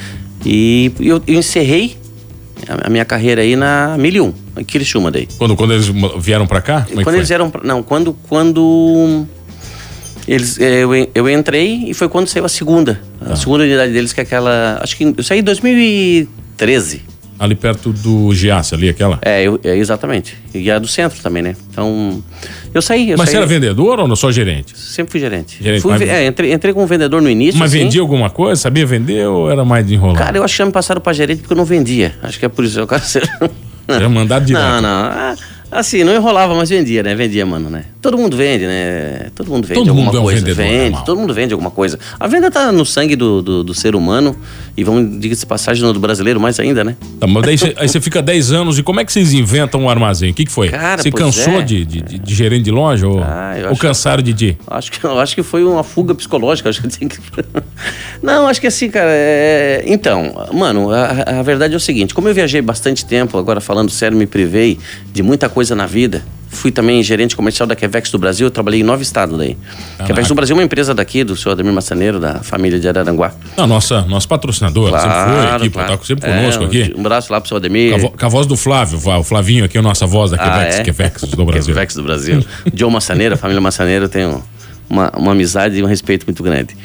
E 0.45 0.93
eu, 1.01 1.23
eu 1.27 1.35
encerrei 1.39 1.97
a 2.69 2.89
minha 2.91 3.05
carreira 3.05 3.43
aí 3.43 3.57
na 3.57 3.97
1001, 3.99 4.33
em 4.59 4.65
Criciúma 4.65 5.11
daí. 5.11 5.27
Quando, 5.39 5.57
quando 5.57 5.73
eles 5.73 5.87
vieram 6.19 6.47
pra 6.47 6.61
cá? 6.61 6.87
É 6.91 6.95
Quando 6.95 7.05
foi? 7.05 7.17
eles 7.17 7.31
eram. 7.31 7.51
pra- 7.51 7.63
Não, 7.65 7.83
quando. 7.83 8.13
Quando. 8.29 9.27
Eles, 10.29 10.59
eh, 10.61 10.83
eu, 10.85 10.91
eu 11.15 11.29
entrei 11.31 11.85
e 11.89 11.95
foi 11.95 12.09
quando 12.09 12.29
saiu 12.29 12.45
a 12.45 12.49
segunda. 12.49 13.01
Tá. 13.19 13.33
A 13.33 13.37
segunda 13.37 13.65
unidade 13.65 13.93
deles, 13.93 14.13
que 14.13 14.21
é 14.21 14.23
aquela. 14.23 14.79
Acho 14.83 14.97
que 14.97 15.05
eu 15.17 15.23
saí 15.25 15.41
em 15.41 15.43
2013. 15.43 17.03
Ali 17.41 17.55
perto 17.55 17.91
do 17.91 18.35
Giasse, 18.35 18.75
ali, 18.75 18.91
aquela. 18.91 19.19
É, 19.23 19.43
eu- 19.43 19.59
é, 19.65 19.75
exatamente. 19.75 20.37
E 20.53 20.71
a 20.71 20.79
do 20.79 20.87
centro 20.87 21.19
também, 21.23 21.43
né? 21.43 21.57
Então. 21.71 22.23
Eu 22.75 22.83
saí. 22.83 23.11
Eu 23.13 23.17
Mas 23.17 23.31
saí, 23.31 23.33
você 23.33 23.37
era 23.39 23.47
vendedor 23.47 23.99
ou 23.99 24.07
não? 24.07 24.15
Só 24.15 24.31
gerente? 24.31 24.79
Sempre 24.79 25.11
fui 25.13 25.21
gerente. 25.21 25.57
Gerente, 25.59 25.81
Fui 25.81 25.93
mas- 25.93 26.03
é, 26.03 26.27
entrei, 26.27 26.53
entrei 26.53 26.75
como 26.75 26.87
vendedor 26.87 27.23
no 27.23 27.31
início. 27.31 27.59
Mas 27.59 27.71
assim. 27.73 27.85
vendia 27.85 28.03
alguma 28.03 28.29
coisa? 28.29 28.61
Sabia 28.61 28.85
vender 28.85 29.27
ou 29.27 29.51
era 29.51 29.65
mais 29.65 29.87
de 29.87 29.95
enrolar? 29.95 30.19
Cara, 30.19 30.37
eu 30.37 30.45
acho 30.45 30.55
que 30.55 30.65
me 30.67 30.71
passaram 30.71 31.01
pra 31.01 31.15
gerente 31.15 31.39
porque 31.39 31.55
eu 31.55 31.57
não 31.57 31.65
vendia. 31.65 32.15
Acho 32.23 32.39
que 32.39 32.45
é 32.45 32.49
por 32.51 32.63
isso. 32.63 32.79
Eu 32.79 32.87
quero 32.87 33.03
ser... 33.03 33.27
Era 33.89 34.07
mandado 34.11 34.45
direto. 34.45 34.63
Não, 34.63 34.83
não. 34.83 34.89
Ah, 34.89 35.35
Assim, 35.73 36.05
não 36.05 36.15
enrolava, 36.15 36.55
mas 36.55 36.69
vendia, 36.69 37.03
né? 37.03 37.15
Vendia, 37.15 37.47
mano, 37.47 37.71
né? 37.71 37.85
Todo 38.03 38.17
mundo 38.17 38.35
vende, 38.35 38.67
né? 38.67 39.27
Todo 39.35 39.51
mundo 39.51 39.67
vende 39.67 39.79
Todo 39.81 39.89
alguma 39.91 40.07
mundo 40.07 40.17
é 40.17 40.21
um 40.21 40.25
coisa. 40.25 40.41
vendedor, 40.41 40.57
vende, 40.65 40.81
normal. 40.85 41.05
todo 41.05 41.19
mundo 41.19 41.35
vende 41.35 41.53
alguma 41.53 41.71
coisa. 41.71 41.99
A 42.19 42.27
venda 42.27 42.51
tá 42.51 42.73
no 42.73 42.87
sangue 42.87 43.15
do, 43.15 43.43
do, 43.43 43.63
do 43.63 43.75
ser 43.75 43.95
humano 43.95 44.35
e 44.75 44.83
vamos, 44.83 45.21
diga-se 45.21 45.41
de 45.43 45.47
passagem, 45.47 45.83
do 45.93 46.01
brasileiro 46.01 46.41
mais 46.41 46.59
ainda, 46.59 46.83
né? 46.83 46.97
Tá, 47.19 47.27
mas 47.27 47.43
daí 47.45 47.59
você, 47.59 47.75
aí 47.77 47.87
você 47.89 48.01
fica 48.01 48.23
10 48.23 48.53
anos 48.53 48.79
e 48.79 48.83
como 48.83 49.01
é 49.01 49.05
que 49.05 49.13
vocês 49.13 49.35
inventam 49.35 49.83
um 49.83 49.91
armazém? 49.91 50.31
O 50.31 50.35
que, 50.35 50.47
que 50.47 50.51
foi? 50.51 50.71
Cara, 50.71 51.03
você 51.03 51.11
cansou 51.11 51.61
é. 51.61 51.63
de, 51.63 51.85
de, 51.85 52.01
de- 52.01 52.19
de 52.19 52.35
gerente 52.35 52.65
de 52.65 52.71
loja 52.71 53.07
ou, 53.07 53.23
Ah, 53.23 53.55
ou 53.69 53.77
cansaram 53.77 54.23
de 54.23 54.33
ti? 54.33 54.59
Acho 54.67 54.93
que, 54.93 55.07
acho 55.07 55.35
que 55.35 55.43
foi 55.43 55.63
uma 55.63 55.85
fuga 55.85 56.15
psicológica. 56.15 56.71
Acho 56.71 56.81
que 56.81 56.89
tinha 56.89 57.09
que... 57.11 57.19
Não, 58.23 58.49
acho 58.49 58.61
que 58.63 58.67
assim, 58.67 58.89
cara. 58.91 59.11
é- 59.11 59.83
Então, 59.87 60.47
mano, 60.55 60.91
a, 60.91 61.41
a 61.41 61.43
verdade 61.43 61.75
é 61.75 61.77
o 61.77 61.81
seguinte: 61.81 62.15
como 62.15 62.29
eu 62.29 62.35
viajei 62.35 62.63
bastante 62.63 63.05
tempo, 63.05 63.37
agora 63.37 63.61
falando 63.61 63.91
sério, 63.91 64.17
me 64.17 64.27
privei 64.27 64.79
de 65.13 65.23
muita 65.23 65.49
coisa 65.51 65.75
na 65.75 65.85
vida. 65.87 66.23
Fui 66.53 66.73
também 66.73 67.01
gerente 67.03 67.37
comercial 67.37 67.65
da 67.67 67.77
Quevex 67.77 68.11
do 68.11 68.19
Brasil, 68.19 68.47
eu 68.49 68.51
trabalhei 68.51 68.81
em 68.81 68.83
nove 68.83 69.03
estados 69.05 69.39
daí. 69.39 69.57
Quevex 70.05 70.27
do 70.29 70.35
Brasil 70.35 70.55
é 70.55 70.59
uma 70.59 70.65
empresa 70.65 70.93
daqui, 70.93 71.23
do 71.23 71.37
senhor 71.37 71.53
Ademir 71.53 71.73
Massaneiro, 71.73 72.19
da 72.19 72.41
família 72.43 72.79
de 72.81 72.89
Araranguá. 72.89 73.33
Não, 73.57 73.69
nossa, 73.69 74.03
nosso 74.03 74.27
patrocinador, 74.29 74.91
sempre 74.91 75.09
foi 75.09 75.47
aqui, 75.57 75.71
pô, 75.71 75.79
claro. 75.79 75.97
tá 75.99 76.05
sempre 76.05 76.29
É, 76.29 76.37
conosco 76.37 76.65
aqui. 76.65 76.93
Um 76.97 77.01
abraço 77.01 77.33
lá 77.33 77.41
pro 77.41 77.49
seu 77.49 77.57
Ademir. 77.57 78.01
Com 78.11 78.27
a, 78.27 78.29
voz 78.29 78.47
do 78.49 78.57
Flávio, 78.57 78.99
o 78.99 79.23
Flavinho 79.23 79.65
aqui, 79.65 79.79
a 79.79 79.83
nossa 79.83 80.07
voz 80.07 80.33
da 80.33 80.39
Quevex, 80.39 80.77
é? 80.77 80.83
Quevex 80.83 81.23
do 81.23 81.45
Brasil. 81.45 81.73
Quevex 81.75 81.95
do 81.95 82.03
Brasil. 82.03 82.45
Joe 82.75 82.91
Massaneiro, 82.91 83.35
a 83.35 83.39
família 83.39 83.61
Massaneiro 83.61 84.09
tem 84.09 84.27
um- 84.27 84.43
uma, 84.89 85.09
uma 85.17 85.33
amizade 85.33 85.79
e 85.79 85.83
um 85.85 85.87
respeito 85.87 86.27
muito 86.27 86.43
grande. 86.43 86.77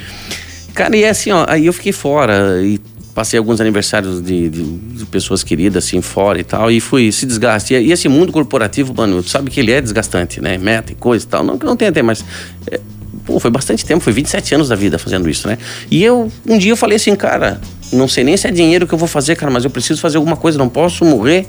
Cara, 0.76 0.96
e 0.96 1.04
é 1.04 1.10
assim, 1.10 1.32
ó, 1.32 1.44
aí 1.50 1.66
eu 1.66 1.74
fiquei 1.74 1.92
fora 1.92 2.62
e 2.62 2.80
passei 3.16 3.40
alguns 3.40 3.60
aniversários 3.62 4.22
de, 4.22 4.50
de- 4.50 4.64
de 4.78 5.06
pessoas 5.06 5.42
queridas, 5.44 5.84
assim, 5.86 6.02
fora 6.02 6.40
e 6.40 6.44
tal, 6.44 6.70
e 6.70 6.80
fui 6.80 7.12
se 7.12 7.26
desgaste. 7.26 7.74
E, 7.74 7.78
e 7.88 7.92
esse 7.92 8.08
mundo 8.10 8.32
corporativo, 8.32 8.94
mano, 8.96 9.24
tu 9.24 9.30
sabe 9.30 9.50
que 9.50 9.60
ele 9.60 9.72
é 9.72 9.82
desgastante, 9.82 10.40
né? 10.42 10.58
Meta 10.58 10.92
e 10.92 10.96
coisa 10.96 11.26
e 11.26 11.28
tal. 11.28 11.44
Não 11.44 11.58
que 11.58 11.66
não 11.66 11.76
tenha 11.78 11.90
até, 11.92 12.02
mas. 12.04 12.24
é, 12.70 12.80
pô, 13.26 13.40
foi 13.40 13.50
bastante 13.50 13.84
tempo, 13.86 14.04
foi 14.04 14.14
27 14.14 14.54
anos 14.54 14.68
da 14.70 14.76
vida 14.76 15.00
fazendo 15.00 15.28
isso, 15.30 15.48
né? 15.48 15.58
E 15.90 16.04
eu, 16.04 16.30
um 16.46 16.58
dia 16.58 16.72
eu 16.74 16.78
falei 16.78 16.98
assim, 16.98 17.16
cara, 17.16 17.60
não 17.92 18.08
sei 18.08 18.24
nem 18.26 18.36
se 18.36 18.48
é 18.48 18.52
dinheiro 18.52 18.86
que 18.86 18.94
eu 18.94 18.98
vou 19.00 19.08
fazer, 19.08 19.36
cara, 19.36 19.52
mas 19.52 19.64
eu 19.64 19.70
preciso 19.70 20.02
fazer 20.02 20.18
alguma 20.18 20.36
coisa, 20.36 20.58
não 20.58 20.68
posso 20.70 21.06
morrer, 21.06 21.48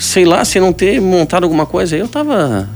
sei 0.00 0.24
lá, 0.24 0.44
sem 0.44 0.60
não 0.60 0.72
ter 0.72 1.00
montado 1.00 1.44
alguma 1.44 1.64
coisa. 1.66 1.96
Eu 1.96 2.08
tava. 2.08 2.68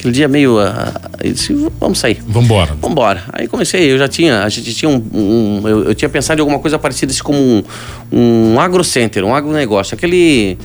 Aquele 0.00 0.14
dia 0.14 0.26
meio. 0.28 0.58
ah, 0.58 0.92
eu 1.22 1.32
disse, 1.34 1.54
vamos 1.78 1.98
sair. 1.98 2.18
Vambora. 2.26 2.74
Vambora. 2.80 3.22
Aí 3.32 3.46
comecei, 3.46 3.92
eu 3.92 3.98
já 3.98 4.08
tinha, 4.08 4.42
a 4.42 4.48
gente 4.48 4.72
tinha 4.74 4.88
um. 4.88 4.96
um- 5.12 5.68
eu, 5.68 5.84
eu 5.88 5.94
tinha 5.94 6.08
pensado 6.08 6.38
em 6.38 6.42
alguma 6.42 6.58
coisa 6.58 6.78
parecida 6.78 7.12
assim 7.12 7.22
como 7.22 7.38
um, 7.38 7.62
um 8.54 8.58
agrocenter, 8.58 9.22
um 9.24 9.34
agronegócio. 9.34 9.94
Aquele 9.94 10.56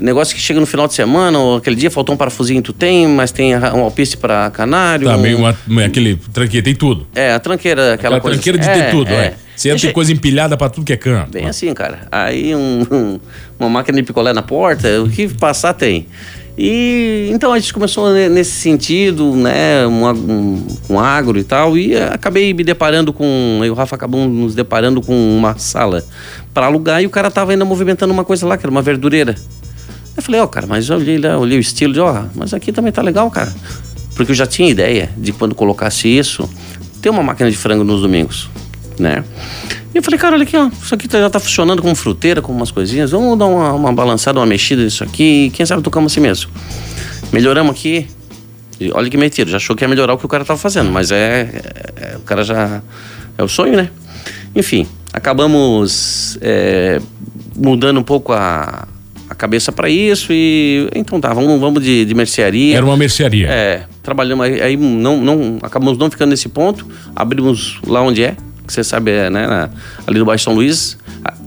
negócio 0.00 0.34
que 0.34 0.40
chega 0.40 0.60
no 0.60 0.66
final 0.66 0.86
de 0.86 0.94
semana, 0.94 1.36
ou 1.38 1.56
aquele 1.56 1.74
dia 1.74 1.90
faltou 1.90 2.14
um 2.14 2.18
parafusinho, 2.18 2.62
tu 2.62 2.72
tem, 2.72 3.06
mas 3.08 3.32
tem 3.32 3.56
um 3.56 3.80
alpiste 3.80 4.16
para 4.16 4.48
canário. 4.50 5.08
Tá, 5.08 5.16
um- 5.16 5.20
meio 5.20 5.38
uma, 5.38 5.56
aquele 5.84 6.14
tranqueira, 6.32 6.64
tem 6.64 6.74
tudo. 6.74 7.04
É, 7.16 7.32
a 7.32 7.40
tranqueira, 7.40 7.94
aquela, 7.94 8.16
Aquela 8.16 8.20
coisa. 8.20 8.36
tranqueira 8.40 8.58
de 8.58 8.70
assim. 8.70 8.80
ter 8.80 8.90
tudo, 8.92 9.10
é. 9.12 9.34
Você 9.56 9.68
ia 9.68 9.74
ter 9.74 9.80
Deixa- 9.80 9.92
coisa 9.94 10.12
empilhada 10.12 10.56
pra 10.56 10.68
tudo 10.68 10.84
que 10.84 10.92
é 10.92 10.96
canto. 10.96 11.30
Bem 11.32 11.46
assim, 11.46 11.72
cara. 11.74 12.06
Aí 12.12 12.54
um- 12.54 13.18
uma 13.58 13.68
máquina 13.68 13.96
de 13.98 14.04
picolé 14.04 14.32
na 14.32 14.42
porta, 14.42 15.02
o 15.02 15.08
que 15.08 15.26
passar 15.28 15.72
tem. 15.74 16.06
E 16.56 17.30
então 17.32 17.52
a 17.52 17.58
gente 17.58 17.74
começou 17.74 18.12
ne- 18.12 18.28
nesse 18.28 18.52
sentido, 18.52 19.34
né, 19.34 19.84
um, 19.88 20.08
um, 20.08 20.66
um 20.90 20.98
agro 21.00 21.36
e 21.38 21.42
tal, 21.42 21.76
e 21.76 21.94
eh, 21.94 22.10
acabei 22.12 22.54
me 22.54 22.62
deparando 22.62 23.12
com, 23.12 23.56
eu 23.60 23.66
e 23.66 23.70
o 23.70 23.74
Rafa 23.74 23.96
acabamos 23.96 24.28
nos 24.28 24.54
deparando 24.54 25.02
com 25.02 25.36
uma 25.36 25.58
sala 25.58 26.04
para 26.52 26.66
alugar 26.66 27.02
e 27.02 27.06
o 27.06 27.10
cara 27.10 27.28
tava 27.28 27.50
ainda 27.50 27.64
movimentando 27.64 28.12
uma 28.12 28.24
coisa 28.24 28.46
lá, 28.46 28.56
que 28.56 28.64
era 28.64 28.70
uma 28.70 28.82
verdureira. 28.82 29.34
Eu 30.16 30.22
falei, 30.22 30.40
ó, 30.40 30.46
cara, 30.46 30.64
mas 30.68 30.88
eu 30.88 30.96
olhei 30.96 31.18
olhei 31.26 31.58
o 31.58 31.60
estilo, 31.60 31.92
de, 31.92 31.98
ó, 31.98 32.22
mas 32.36 32.54
aqui 32.54 32.70
também 32.70 32.92
tá 32.92 33.02
legal, 33.02 33.28
cara. 33.32 33.52
Porque 34.14 34.30
eu 34.30 34.36
já 34.36 34.46
tinha 34.46 34.70
ideia 34.70 35.10
de 35.16 35.32
quando 35.32 35.56
colocasse 35.56 36.06
isso, 36.06 36.48
ter 37.02 37.10
uma 37.10 37.22
máquina 37.22 37.50
de 37.50 37.56
frango 37.56 37.82
nos 37.82 38.00
domingos, 38.00 38.48
né? 38.96 39.24
E 39.94 39.98
eu 39.98 40.02
falei, 40.02 40.18
cara, 40.18 40.34
olha 40.34 40.42
aqui, 40.42 40.56
ó, 40.56 40.68
isso 40.82 40.92
aqui 40.94 41.06
tá- 41.06 41.20
já 41.20 41.30
tá 41.30 41.38
funcionando 41.38 41.80
como 41.80 41.94
fruteira, 41.94 42.42
com 42.42 42.52
umas 42.52 42.70
coisinhas, 42.72 43.12
vamos 43.12 43.38
dar 43.38 43.46
uma, 43.46 43.72
uma 43.72 43.92
balançada, 43.92 44.40
uma 44.40 44.46
mexida 44.46 44.82
nisso 44.82 45.04
aqui, 45.04 45.46
e 45.46 45.50
quem 45.50 45.64
sabe 45.64 45.82
tocamos 45.82 46.12
assim 46.12 46.20
mesmo. 46.20 46.50
Melhoramos 47.32 47.70
aqui, 47.72 48.06
e 48.80 48.90
olha 48.92 49.08
que 49.08 49.16
metido, 49.16 49.50
já 49.50 49.56
achou 49.58 49.76
que 49.76 49.84
ia 49.84 49.88
melhorar 49.88 50.14
o 50.14 50.18
que 50.18 50.26
o 50.26 50.28
cara 50.28 50.44
tava 50.44 50.58
fazendo, 50.58 50.90
mas 50.90 51.12
é, 51.12 51.16
é- 51.96 52.12
é- 52.14 52.16
o 52.16 52.20
cara 52.20 52.42
já, 52.42 52.82
é 53.38 53.42
o 53.44 53.48
sonho, 53.48 53.76
né? 53.76 53.88
Enfim, 54.54 54.84
acabamos 55.12 56.38
é, 56.40 57.00
mudando 57.56 57.98
um 58.00 58.02
pouco 58.02 58.32
a, 58.32 58.88
a 59.30 59.34
cabeça 59.36 59.70
para 59.70 59.88
isso 59.88 60.32
e 60.32 60.88
então 60.94 61.20
tá, 61.20 61.32
vamos, 61.32 61.60
vamos 61.60 61.82
de, 61.82 62.04
de 62.04 62.14
mercearia. 62.14 62.76
Era 62.76 62.84
uma 62.86 62.96
mercearia. 62.96 63.48
É, 63.48 63.84
trabalhamos 64.02 64.44
aí, 64.46 64.60
aí 64.60 64.76
não, 64.76 65.20
não, 65.20 65.58
acabamos 65.62 65.96
não 65.98 66.10
ficando 66.10 66.30
nesse 66.30 66.48
ponto, 66.48 66.86
abrimos 67.14 67.78
lá 67.86 68.00
onde 68.02 68.22
é, 68.24 68.36
que 68.66 68.72
você 68.72 68.82
sabe, 68.84 69.10
é, 69.10 69.30
né, 69.30 69.46
na- 69.46 69.70
ali 70.06 70.18
no 70.18 70.24
bairro 70.24 70.40
São 70.40 70.54
Luís. 70.54 70.96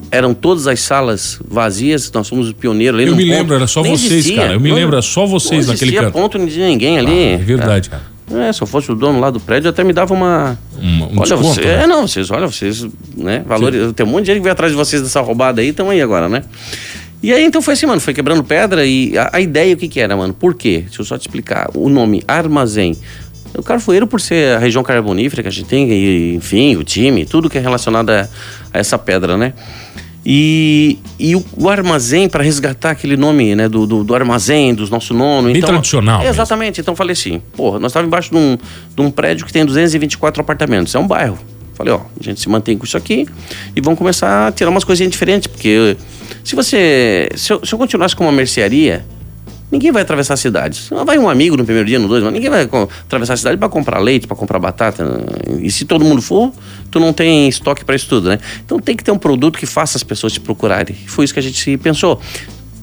Eram 0.10 0.34
todas 0.34 0.68
as 0.68 0.80
salas 0.80 1.38
vazias, 1.46 2.10
nós 2.14 2.28
somos 2.28 2.48
os 2.48 2.54
pioneiros 2.54 2.98
ali 3.00 3.10
Eu 3.10 3.16
me 3.16 3.26
ponto. 3.26 3.36
lembro, 3.38 3.56
era 3.56 3.68
só 3.68 3.82
Nem 3.82 3.98
vocês, 3.98 4.12
existia. 4.14 4.38
cara. 4.38 4.54
Eu 4.54 4.60
me 4.60 4.70
Não- 4.70 4.76
lembro, 4.78 4.96
era 4.96 5.02
só 5.02 5.26
vocês 5.26 5.66
não 5.68 5.74
naquele 5.74 5.92
canto. 5.92 6.12
ponto 6.14 6.40
de 6.46 6.60
ninguém 6.62 6.98
ali. 6.98 7.12
Ah, 7.12 7.32
é 7.34 7.38
verdade, 7.38 7.90
cara. 7.90 8.04
É, 8.32 8.52
se 8.54 8.62
eu 8.62 8.68
fosse 8.68 8.90
o 8.92 8.96
dono 8.96 9.20
lá 9.20 9.30
do 9.30 9.40
prédio, 9.40 9.70
até 9.70 9.84
me 9.84 9.92
dava 9.94 10.14
uma. 10.14 10.58
Um, 10.82 10.86
um 10.86 11.04
olha, 11.04 11.22
desconto, 11.22 11.44
você, 11.44 11.62
né? 11.62 11.84
é, 11.84 11.88
não, 11.88 12.08
vocês, 12.08 12.30
olha, 12.32 12.46
vocês, 12.48 12.86
né? 13.18 13.44
Valores, 13.46 13.92
tem 13.94 14.06
um 14.06 14.10
monte 14.10 14.22
de 14.22 14.28
gente 14.28 14.38
que 14.38 14.44
veio 14.44 14.52
atrás 14.54 14.72
de 14.72 14.78
vocês 14.78 15.02
dessa 15.02 15.20
roubada 15.22 15.60
aí, 15.62 15.70
estão 15.70 15.90
aí 15.90 16.02
agora, 16.02 16.28
né? 16.30 16.44
E 17.24 17.34
aí 17.34 17.44
então 17.44 17.62
foi 17.62 17.74
assim, 17.74 17.86
mano, 17.86 18.00
foi 18.00 18.14
quebrando 18.14 18.44
pedra 18.44 18.86
e 18.86 19.18
a, 19.18 19.30
a 19.34 19.42
ideia 19.42 19.74
o 19.74 19.78
que 19.78 19.88
que 19.88 20.00
era, 20.00 20.16
mano? 20.16 20.34
Por 20.34 20.54
quê? 20.56 20.84
Deixa 20.86 21.02
eu 21.02 21.06
só 21.06 21.18
te 21.18 21.22
explicar. 21.22 21.70
O 21.74 21.90
nome 21.90 22.22
Armazém. 22.28 22.96
O 23.58 23.64
Carvoeiro, 23.64 24.06
por 24.06 24.22
ser 24.22 24.56
a 24.56 24.60
região 24.60 24.84
carbonífera 24.84 25.42
que 25.42 25.50
a 25.50 25.52
gente 25.52 25.68
tem, 25.68 25.92
e, 25.92 26.36
enfim, 26.36 26.76
o 26.76 26.84
time, 26.84 27.26
tudo 27.26 27.50
que 27.50 27.58
é 27.58 27.62
relacionado 27.62 28.10
a, 28.12 28.30
a 28.74 28.78
essa 28.78 28.98
pedra, 28.98 29.36
né? 29.36 29.54
E, 30.30 31.00
e 31.18 31.36
o, 31.38 31.46
o 31.58 31.70
armazém, 31.70 32.28
para 32.28 32.44
resgatar 32.44 32.92
aquele 32.92 33.16
nome, 33.16 33.56
né, 33.56 33.70
do, 33.70 33.88
do, 33.88 34.04
do 34.04 34.14
armazém, 34.14 34.76
dos 34.76 34.90
nosso 34.90 35.14
nono. 35.14 35.48
Bem 35.48 35.58
então, 35.58 35.70
tradicional 35.70 36.20
mesmo. 36.20 36.34
Exatamente. 36.34 36.82
Então 36.82 36.94
falei 36.96 37.14
assim, 37.14 37.42
porra, 37.56 37.80
nós 37.80 37.92
estávamos 37.92 38.10
embaixo 38.10 38.32
de 38.32 38.36
um, 38.36 38.58
de 38.94 39.02
um 39.02 39.10
prédio 39.10 39.46
que 39.46 39.54
tem 39.54 39.66
224 39.66 40.42
apartamentos. 40.42 40.94
É 40.94 41.00
um 41.00 41.08
bairro. 41.08 41.40
Falei, 41.76 41.94
ó, 41.94 42.02
a 42.20 42.24
gente 42.24 42.42
se 42.42 42.50
mantém 42.50 42.78
com 42.78 42.84
isso 42.84 42.98
aqui 42.98 43.26
e 43.74 43.80
vamos 43.80 43.98
começar 43.98 44.48
a 44.48 44.52
tirar 44.52 44.70
umas 44.70 44.84
coisinhas 44.84 45.12
diferentes. 45.12 45.48
Porque 45.48 45.96
se 46.44 46.56
você. 46.56 47.30
Se 47.36 47.54
eu, 47.54 47.66
se 47.66 47.74
eu 47.74 47.80
continuasse 47.80 48.14
com 48.14 48.26
uma 48.26 48.32
mercearia, 48.34 49.06
ninguém 49.72 49.92
vai 49.92 50.02
atravessar 50.02 50.36
a 50.36 50.38
cidade. 50.38 50.84
Vai 51.06 51.18
um 51.18 51.30
amigo 51.30 51.58
no 51.58 51.64
primeiro 51.66 51.88
dia, 51.88 52.00
no 52.00 52.08
dois, 52.08 52.24
mas 52.24 52.34
ninguém 52.34 52.50
vai 52.50 52.70
atravessar 53.04 53.34
a 53.34 53.38
cidade 53.38 53.58
para 53.58 53.70
comprar 53.70 54.00
leite, 54.00 54.28
para 54.28 54.36
comprar 54.36 54.60
batata. 54.60 55.06
E 55.62 55.72
se 55.72 55.86
todo 55.86 56.04
mundo 56.04 56.22
for, 56.22 56.54
tu 56.90 57.00
não 57.00 57.14
tem 57.14 57.48
estoque 57.48 57.84
para 57.84 57.96
isso 57.96 58.08
tudo, 58.08 58.30
né? 58.30 58.40
Então 58.66 58.80
tem 58.80 58.96
que 58.96 59.04
ter 59.04 59.12
um 59.12 59.18
produto 59.18 59.58
que 59.58 59.66
faça 59.66 59.98
as 59.98 60.04
pessoas 60.04 60.34
te 60.34 60.40
procurarem. 60.40 60.96
Foi 61.08 61.26
isso 61.26 61.34
que 61.34 61.40
a 61.40 61.44
gente 61.44 61.78
pensou. 61.78 62.22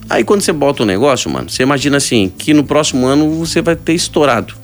Aí 0.08 0.22
quando 0.22 0.42
você 0.42 0.52
bota 0.52 0.82
o 0.82 0.86
negócio, 0.86 1.30
mano, 1.30 1.48
você 1.48 1.62
imagina 1.62 1.96
assim, 1.96 2.30
que 2.36 2.52
no 2.52 2.64
próximo 2.64 3.06
ano 3.06 3.30
você 3.30 3.62
vai 3.62 3.74
ter 3.74 3.94
estourado. 3.94 4.54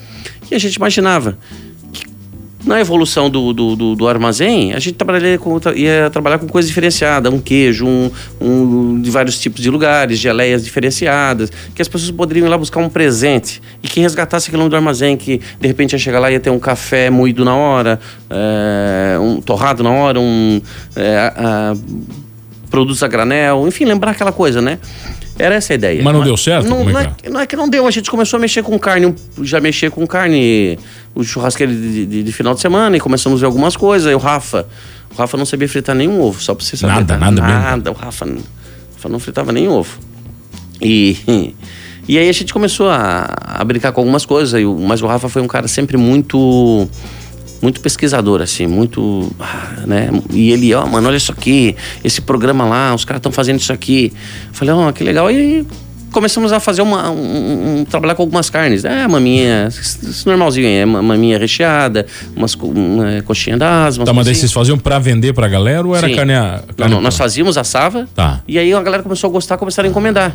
E 0.50 0.54
a 0.54 0.58
gente 0.58 0.74
imaginava 0.74 1.38
na 2.64 2.79
evolução 2.81 3.31
do, 3.31 3.52
do, 3.52 3.75
do, 3.75 3.97
do 3.97 4.07
armazém, 4.09 4.73
a 4.75 4.79
gente 4.79 4.93
trabalharia 4.95 5.38
com, 5.38 5.59
ia 5.75 6.11
trabalhar 6.11 6.38
com 6.38 6.47
coisa 6.47 6.69
diferenciada, 6.69 7.31
um 7.31 7.40
queijo, 7.40 7.87
um, 7.87 8.11
um 8.40 9.00
de 9.00 9.11
vários 9.11 9.38
tipos 9.38 9.62
de 9.62 9.71
lugares, 9.71 10.19
geleias 10.19 10.62
diferenciadas, 10.64 11.50
que 11.75 11.81
as 11.81 11.88
pessoas 11.88 12.11
poderiam 12.11 12.47
ir 12.47 12.50
lá 12.50 12.59
buscar 12.59 12.81
um 12.81 12.88
presente 12.88 13.62
e 13.83 13.88
que 13.88 14.00
resgatasse 14.00 14.49
aquele 14.49 14.59
nome 14.59 14.71
do 14.71 14.76
armazém, 14.76 15.17
que 15.17 15.40
de 15.61 15.67
repente 15.69 15.93
ia 15.93 15.99
chegar 15.99 16.19
lá 16.21 16.31
e 16.31 16.35
ia 16.35 16.40
ter 16.40 16.50
um 16.50 16.59
café 16.59 17.09
moído 17.09 17.45
na 17.45 17.55
hora, 17.57 17.99
é, 18.29 19.19
um 19.19 19.40
torrado 19.40 19.83
na 19.83 19.90
hora, 19.90 20.21
um 20.21 20.61
é, 20.95 21.17
a- 21.17 21.73
a- 21.73 21.76
produtos 22.71 23.02
a 23.02 23.09
granel, 23.09 23.67
enfim, 23.67 23.85
lembrar 23.85 24.12
aquela 24.12 24.33
coisa, 24.33 24.61
né? 24.62 24.79
Era 25.40 25.54
essa 25.56 25.73
a 25.73 25.75
ideia. 25.75 26.02
Mas 26.02 26.12
não 26.14 26.23
deu 26.23 26.37
certo? 26.37 26.68
Não, 26.68 26.88
é 26.88 26.92
não, 26.92 27.14
que 27.14 27.26
é, 27.26 27.30
não 27.30 27.40
é 27.40 27.47
que 27.47 27.56
não 27.56 27.68
deu, 27.68 27.87
a 27.87 27.90
gente 27.90 28.11
começou 28.11 28.37
a 28.37 28.40
mexer 28.40 28.62
com 28.62 28.78
carne, 28.78 29.14
já 29.42 29.61
mexer 29.61 29.90
com 29.90 30.06
carne, 30.06 30.78
o 31.14 31.23
churrasqueiro 31.25 31.73
de, 31.73 32.06
de- 32.06 32.23
de 32.23 32.32
final 32.32 32.54
de 32.54 32.61
semana, 32.61 32.97
e 32.97 33.00
começamos 33.00 33.38
a 33.38 33.40
ver 33.40 33.47
algumas 33.47 33.76
coisas. 33.76 34.06
Aí 34.06 34.14
o 34.14 34.18
Rafa, 34.18 34.66
o 35.12 35.18
Rafa 35.18 35.37
não 35.37 35.44
sabia 35.47 35.68
fritar 35.68 35.94
nenhum 35.97 36.20
ovo, 36.20 36.40
só 36.42 36.54
pra 36.54 36.64
você 36.64 36.76
saber. 36.76 36.92
Nada, 36.94 37.14
tá? 37.14 37.18
nada 37.18 37.42
mesmo. 37.42 37.59
Nada, 37.61 37.90
o 37.90 37.94
Rafa, 37.94 38.25
não- 38.26 38.37
o 38.37 38.94
Rafa 38.94 39.09
não 39.09 39.18
fritava 39.18 39.52
nem 39.52 39.68
ovo. 39.68 39.99
E, 40.80 41.16
e 42.09 42.18
aí 42.18 42.28
a 42.28 42.32
gente 42.32 42.52
começou 42.52 42.88
a, 42.88 43.28
a 43.42 43.64
brincar 43.64 43.92
com 43.92 44.00
algumas 44.00 44.25
coisas, 44.25 44.61
e 44.61 44.64
mas 44.64 45.02
o 45.02 45.06
Rafa 45.06 45.28
foi 45.28 45.42
um 45.42 45.47
cara 45.49 45.68
sempre 45.68 45.97
muito 45.97 46.88
muito 47.62 47.81
pesquisador, 47.81 48.40
assim, 48.43 48.67
muito. 48.67 49.31
ah, 49.38 49.83
né? 49.87 50.09
E 50.33 50.50
ele, 50.50 50.73
ó, 50.75 50.87
mano, 50.87 51.09
olha 51.09 51.17
isso 51.17 51.33
aqui, 51.33 51.76
esse 52.02 52.21
programa 52.21 52.64
lá, 52.64 52.95
os 52.95 53.05
caras 53.05 53.19
estão 53.19 53.31
fazendo 53.33 53.59
isso 53.61 53.73
aqui. 53.73 54.12
Eu 54.49 54.55
falei, 54.55 54.75
ó, 54.75 54.90
que 54.93 55.05
legal. 55.05 55.31
E 55.31 55.67
começamos 56.11 56.52
a 56.52 56.59
fazer 56.59 56.83
uma. 56.83 57.11
Um, 57.11 57.81
um- 57.81 57.85
trabalhar 57.85 58.14
com 58.14 58.23
algumas 58.23 58.49
carnes. 58.50 58.85
É, 58.85 59.07
maminha, 59.07 59.69
isso 59.69 60.29
normalzinho 60.29 60.67
é 60.67 60.85
ma- 60.85 61.02
maminha 61.02 61.38
recheada, 61.38 62.07
umas 62.35 62.55
uma 62.55 63.23
coxinha 63.25 63.57
das, 63.57 63.97
umas 63.97 64.07
Tá, 64.07 64.12
mas 64.12 64.25
daí 64.26 64.35
vocês 64.35 64.52
faziam 64.52 64.79
pra 64.79 64.99
vender 64.99 65.33
pra 65.35 65.47
galera 65.47 65.87
ou 65.87 65.95
era 65.95 66.09
Sim. 66.09 66.17
carne, 66.17 66.35
a- 66.35 66.62
Não, 66.67 66.75
carne 66.76 66.95
não, 66.95 67.00
nós 67.00 67.17
fazíamos 67.17 67.57
assava. 67.59 68.09
Tá. 68.14 68.43
E 68.49 68.59
aí 68.59 68.73
a 68.73 68.83
galera 68.83 69.02
começou 69.02 69.29
a 69.29 69.33
gostar, 69.33 69.57
começaram 69.59 69.87
a 69.88 69.90
encomendar. 69.90 70.35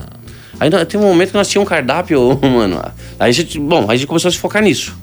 Aí 0.59 0.69
tem 0.85 0.97
um 0.99 1.03
momento 1.03 1.31
que 1.31 1.37
nós 1.37 1.49
tínhamos 1.49 1.67
um 1.67 1.69
cardápio, 1.69 2.39
mano. 2.41 2.81
Aí 3.19 3.29
a 3.29 3.33
gente, 3.33 3.59
bom, 3.59 3.81
aí 3.89 3.95
a 3.95 3.95
gente 3.97 4.07
começou 4.07 4.29
a 4.29 4.31
se 4.31 4.37
focar 4.37 4.61
nisso. 4.63 4.95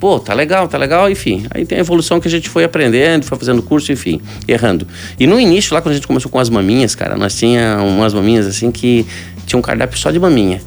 Pô, 0.00 0.20
tá 0.20 0.32
legal, 0.32 0.68
tá 0.68 0.78
legal, 0.78 1.10
enfim. 1.10 1.46
Aí 1.50 1.66
tem 1.66 1.78
a 1.78 1.80
evolução 1.80 2.20
que 2.20 2.28
a 2.28 2.30
gente 2.30 2.48
foi 2.48 2.62
aprendendo, 2.62 3.24
foi 3.24 3.36
fazendo 3.36 3.60
curso, 3.62 3.90
enfim, 3.90 4.20
errando. 4.46 4.86
E 5.18 5.26
no 5.26 5.40
início, 5.40 5.74
lá 5.74 5.80
quando 5.82 5.92
a 5.92 5.94
gente 5.96 6.06
começou 6.06 6.30
com 6.30 6.38
as 6.38 6.48
maminhas, 6.48 6.94
cara, 6.94 7.16
nós 7.16 7.36
tinha 7.36 7.78
umas 7.82 8.14
maminhas 8.14 8.46
assim 8.46 8.70
que 8.70 9.04
tinha 9.44 9.58
um 9.58 9.62
cardápio 9.62 9.98
só 9.98 10.10
de 10.12 10.20
maminha, 10.20 10.60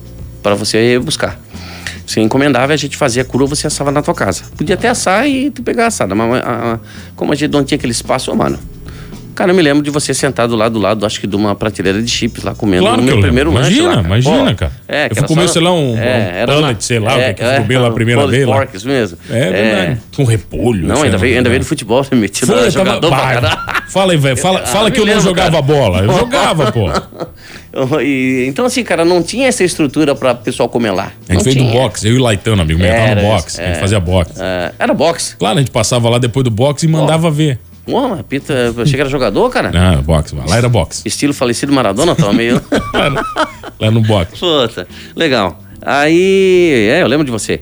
para 0.43 0.53
você 0.53 0.99
buscar. 0.99 1.39
Você 2.05 2.19
encomendava 2.19 2.73
a 2.73 2.75
gente 2.75 2.97
fazia 2.97 3.23
crua, 3.23 3.47
você 3.47 3.67
assava 3.67 3.89
na 3.89 4.01
tua 4.01 4.13
casa. 4.13 4.43
Podia 4.57 4.75
até 4.75 4.89
assar 4.89 5.25
e 5.29 5.49
tu 5.49 5.63
pegar 5.63 5.87
assada, 5.87 6.13
mas 6.13 6.43
a- 6.43 6.73
a- 6.73 6.79
como 7.15 7.31
a 7.31 7.35
gente 7.35 7.51
não 7.51 7.63
tinha 7.63 7.77
aquele 7.77 7.93
espaço, 7.93 8.35
mano. 8.35 8.59
Cara, 9.33 9.51
eu 9.51 9.55
me 9.55 9.61
lembro 9.61 9.81
de 9.83 9.89
você 9.89 10.13
sentado 10.13 10.55
lá 10.55 10.67
do 10.69 10.77
lado, 10.79 11.05
acho 11.05 11.19
que 11.19 11.25
de 11.27 11.35
uma 11.35 11.55
prateleira 11.55 12.01
de 12.01 12.09
chips 12.11 12.43
lá 12.43 12.53
comendo 12.53 12.83
Claro 12.83 12.97
no 12.97 13.03
meu 13.03 13.15
lembro. 13.15 13.27
primeiro 13.29 13.51
lanche 13.51 13.69
Imagina, 13.79 13.87
lá, 13.89 13.95
cara. 13.95 14.07
imagina, 14.07 14.49
Pô, 14.51 14.55
cara. 14.55 14.71
É, 14.87 15.07
Eu 15.09 15.15
fui 15.15 15.27
comer, 15.27 15.47
sei 15.49 15.61
lá, 15.61 15.71
um- 15.73 15.91
um 15.91 15.93
uma- 15.93 16.45
pellet, 16.45 16.83
sei 16.83 16.99
lá, 16.99 17.15
o 17.15 17.19
que 17.19 17.33
que 17.35 17.43
eu 17.43 17.47
fui 17.47 17.57
comer 17.61 17.77
lá 17.79 17.87
a 17.87 17.91
primeira 17.91 18.27
vez 18.27 18.45
lá. 18.47 18.55
pork, 18.57 18.75
isso 18.77 18.87
mesmo. 18.87 19.17
É 19.29 19.49
verdade. 19.51 20.01
Com 20.15 20.23
repolho. 20.25 20.87
Não, 20.87 21.01
ainda 21.03 21.17
veio, 21.17 21.37
ainda 21.37 21.49
né? 21.49 21.49
veio 21.49 21.59
do 21.61 21.65
futebol, 21.65 22.01
né? 22.11 22.17
Metido 22.17 22.47
Foi, 22.47 22.55
eu 22.55 22.59
tava... 22.59 22.71
jogador 22.71 23.07
pra 23.09 23.17
caralho. 23.19 23.57
Fala 23.89 24.11
aí, 24.13 24.17
velho. 24.17 24.37
Fala, 24.37 24.59
Ah, 24.61 24.65
fala 24.65 24.85
me 24.85 24.91
que 24.91 24.99
eu 24.99 25.05
não 25.05 25.13
lembro, 25.13 25.27
jogava 25.29 25.51
cara. 25.51 25.61
bola. 25.61 25.99
Eu 26.03 26.13
jogava, 26.19 26.71
pô. 26.71 26.89
E, 28.01 28.45
então, 28.47 28.65
assim, 28.65 28.83
cara, 28.83 29.05
não 29.05 29.23
tinha 29.23 29.47
essa 29.47 29.63
estrutura 29.63 30.13
pra 30.13 30.35
pessoal 30.35 30.67
comer 30.67 30.91
lá. 30.91 31.11
A 31.29 31.33
gente 31.33 31.37
Não 31.37 31.39
fez 31.41 31.55
do 31.55 31.63
boxe. 31.71 32.07
Eu 32.07 32.15
e 32.15 32.17
o 32.17 32.21
Laitano, 32.21 32.61
amigo 32.61 32.79
meu, 32.79 32.93
tava 32.93 33.15
no 33.15 33.21
boxe. 33.21 33.61
A 33.61 33.65
gente 33.67 33.77
é. 33.77 33.79
fazia 33.79 33.99
boxe. 33.99 34.33
É, 34.39 34.71
era 34.77 34.93
boxe. 34.93 35.35
Claro, 35.37 35.57
a 35.57 35.61
gente 35.61 35.71
passava 35.71 36.09
lá 36.09 36.17
depois 36.17 36.43
do 36.43 36.51
boxe 36.51 36.85
e 36.85 36.89
mandava 36.89 37.29
ver. 37.31 37.59
Pô, 37.85 38.07
mas 38.09 38.21
Pita, 38.23 38.53
eu 38.53 38.81
achei 38.83 38.95
que 38.95 39.01
era 39.01 39.09
jogador, 39.09 39.49
cara. 39.49 39.71
Não, 39.71 40.01
boxe. 40.03 40.35
Lá 40.35 40.55
era 40.57 40.69
boxe. 40.69 41.01
Estilo 41.05 41.33
falecido 41.33 41.73
Maradona, 41.73 42.15
tava 42.15 42.31
meio. 42.33 42.61
Lá 42.93 43.09
no, 43.09 43.21
lá 43.79 43.91
no 43.91 44.01
boxe. 44.01 44.37
Puta, 44.39 44.87
legal. 45.15 45.59
Aí, 45.81 46.87
é, 46.91 47.01
eu 47.01 47.07
lembro 47.07 47.25
de 47.25 47.31
você. 47.31 47.59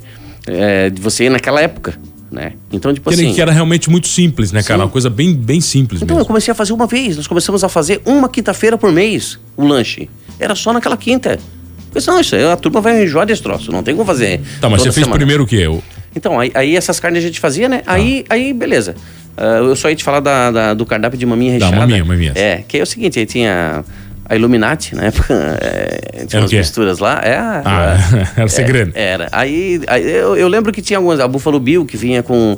É, 0.47 0.89
de 0.89 1.01
você 1.01 1.29
naquela 1.29 1.61
época, 1.61 1.97
né? 2.31 2.53
Então, 2.71 2.93
tipo 2.93 3.09
Que, 3.09 3.15
assim. 3.15 3.33
que 3.33 3.41
era 3.41 3.51
realmente 3.51 3.89
muito 3.89 4.07
simples, 4.07 4.51
né, 4.51 4.61
cara? 4.63 4.83
Uma 4.83 4.89
coisa 4.89 5.09
bem, 5.09 5.33
bem 5.35 5.61
simples 5.61 6.01
Então, 6.01 6.15
eu 6.15 6.19
mesmo. 6.19 6.27
comecei 6.27 6.51
a 6.51 6.55
fazer 6.55 6.73
uma 6.73 6.87
vez. 6.87 7.15
Nós 7.17 7.27
começamos 7.27 7.63
a 7.63 7.69
fazer 7.69 8.01
uma 8.05 8.27
quinta-feira 8.27 8.77
por 8.77 8.91
mês 8.91 9.39
o 9.55 9.65
lanche. 9.65 10.09
Era 10.39 10.55
só 10.55 10.73
naquela 10.73 10.97
quinta. 10.97 11.33
Eu 11.33 11.93
pensei, 11.93 12.11
não, 12.13 12.19
isso 12.19 12.35
aí 12.35 12.43
a 12.45 12.55
turma 12.57 12.81
vai 12.81 13.03
enjoar 13.03 13.25
desse 13.25 13.41
troço. 13.41 13.71
Não 13.71 13.83
tem 13.83 13.95
como 13.95 14.05
fazer. 14.05 14.41
Tá, 14.59 14.69
mas 14.69 14.81
você 14.81 14.91
fez 14.91 15.05
semana. 15.05 15.15
primeiro 15.17 15.43
o 15.43 15.47
quê? 15.47 15.67
O- 15.67 15.81
Então, 16.15 16.39
aí, 16.39 16.51
aí 16.55 16.75
essas 16.75 16.99
carnes 16.99 17.23
a 17.23 17.27
gente 17.27 17.39
fazia, 17.39 17.69
né? 17.69 17.81
Aí, 17.85 18.25
aí 18.29 18.53
beleza. 18.53 18.95
Ah, 19.39 19.57
eu 19.59 19.75
só 19.75 19.89
ia 19.89 19.95
te 19.95 20.03
falar 20.03 20.19
da, 20.19 20.51
da- 20.51 20.73
do 20.73 20.85
cardápio 20.85 21.17
de 21.17 21.25
maminha 21.25 21.57
Da 21.57 21.65
recheada. 21.67 21.77
maminha, 21.87 22.03
maminha. 22.05 22.33
É, 22.35 22.63
que 22.67 22.77
é 22.77 22.83
o 22.83 22.85
seguinte, 22.85 23.17
aí 23.19 23.25
tinha 23.25 23.83
a 24.25 24.35
Illuminati, 24.35 24.95
na 24.95 25.05
época, 25.07 25.33
é, 25.61 25.99
Era 26.13 26.25
tinha 26.27 26.41
umas 26.41 26.51
misturas 26.53 26.99
lá. 26.99 27.21
É, 27.23 27.35
a- 27.37 27.61
Ah, 27.65 27.95
a- 27.95 28.31
era 28.41 28.49
segredo. 28.49 28.91
é, 28.93 29.03
era. 29.03 29.27
Aí, 29.31 29.81
aí 29.87 30.03
eu, 30.11 30.35
eu 30.35 30.47
lembro 30.47 30.71
que 30.73 30.81
tinha 30.81 30.97
algumas, 30.99 31.19
a 31.19 31.27
Buffalo 31.27 31.59
Bill, 31.59 31.85
que 31.85 31.95
vinha 31.97 32.21
com, 32.21 32.57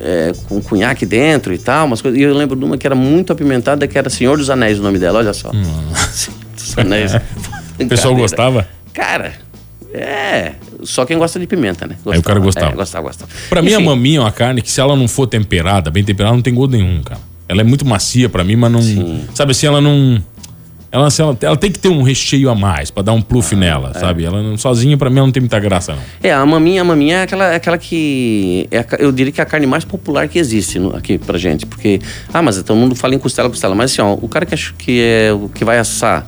é, 0.00 0.32
com 0.48 0.60
cunhaque 0.60 1.06
dentro 1.06 1.52
e 1.54 1.58
tal, 1.58 1.86
umas 1.86 2.00
coisas. 2.02 2.20
E 2.20 2.22
eu 2.22 2.34
lembro 2.34 2.54
de 2.56 2.64
uma 2.64 2.76
que 2.76 2.86
era 2.86 2.94
muito 2.94 3.32
apimentada, 3.32 3.86
que 3.88 3.96
era 3.98 4.10
Senhor 4.10 4.36
dos 4.36 4.50
Anéis 4.50 4.78
o 4.78 4.82
nome 4.82 4.98
dela, 4.98 5.18
olha 5.18 5.32
só. 5.32 5.50
Senhor 6.12 6.36
dos 6.54 6.78
Anéis. 6.78 7.14
O 7.80 7.86
pessoal 7.88 8.14
gostava? 8.14 8.68
Cara, 8.92 9.32
é. 9.94 10.52
Só 10.82 11.04
quem 11.04 11.18
gosta 11.18 11.38
de 11.38 11.46
pimenta, 11.46 11.86
né? 11.86 11.96
Aí 12.06 12.18
o 12.18 12.22
cara 12.22 12.40
gostava. 12.40 12.72
É, 12.72 12.74
gostava, 12.74 13.06
gostava. 13.06 13.30
Pra 13.48 13.62
mim, 13.62 13.72
a 13.72 13.76
Enfim, 13.76 13.84
maminha 13.86 14.18
é 14.18 14.20
uma 14.22 14.32
carne 14.32 14.60
que, 14.62 14.70
se 14.70 14.80
ela 14.80 14.96
não 14.96 15.06
for 15.06 15.26
temperada, 15.26 15.90
bem 15.90 16.02
temperada, 16.04 16.34
não 16.34 16.42
tem 16.42 16.54
gosto 16.54 16.72
nenhum, 16.72 17.02
cara. 17.02 17.20
Ela 17.48 17.60
é 17.60 17.64
muito 17.64 17.84
macia 17.84 18.28
pra 18.28 18.42
mim, 18.42 18.56
mas 18.56 18.72
não. 18.72 19.20
Sabe 19.34 19.52
assim, 19.52 19.66
ela 19.66 19.80
não. 19.80 20.22
Ela, 20.90 21.06
assim, 21.06 21.22
ela, 21.22 21.36
ela 21.40 21.56
tem 21.56 21.70
que 21.70 21.78
ter 21.78 21.88
um 21.88 22.02
recheio 22.02 22.50
a 22.50 22.54
mais 22.54 22.90
pra 22.90 23.02
dar 23.02 23.12
um 23.14 23.18
Ah, 23.18 23.22
pluff 23.22 23.56
nela, 23.56 23.94
sabe? 23.94 24.24
Ela 24.26 24.42
não, 24.42 24.58
sozinha, 24.58 24.94
pra 24.98 25.08
mim, 25.08 25.16
ela 25.18 25.26
não 25.26 25.32
tem 25.32 25.40
muita 25.40 25.58
graça, 25.58 25.94
não. 25.94 26.02
É, 26.22 26.30
a 26.32 26.44
maminha, 26.44 26.82
a 26.82 26.84
maminha 26.84 27.16
é 27.18 27.22
aquela, 27.22 27.52
é 27.52 27.56
aquela 27.56 27.78
que. 27.78 28.68
É 28.70 28.80
a 28.80 28.86
eu 28.98 29.10
diria 29.10 29.32
que 29.32 29.40
é 29.40 29.44
a 29.44 29.46
carne 29.46 29.66
mais 29.66 29.84
popular 29.86 30.28
que 30.28 30.38
existe 30.38 30.78
no- 30.78 30.94
aqui 30.94 31.16
pra 31.16 31.38
gente. 31.38 31.64
Porque. 31.64 31.98
Ah, 32.32 32.42
mas 32.42 32.62
todo 32.62 32.76
mundo 32.76 32.94
fala 32.94 33.14
em 33.14 33.18
costela, 33.18 33.48
costela. 33.48 33.74
Mas 33.74 33.92
assim, 33.92 34.02
ó, 34.02 34.12
o 34.20 34.28
cara 34.28 34.44
que, 34.44 34.52
acha 34.54 34.74
que 34.76 35.00
é 35.00 35.32
o 35.32 35.48
que 35.48 35.64
vai 35.64 35.78
assar 35.78 36.26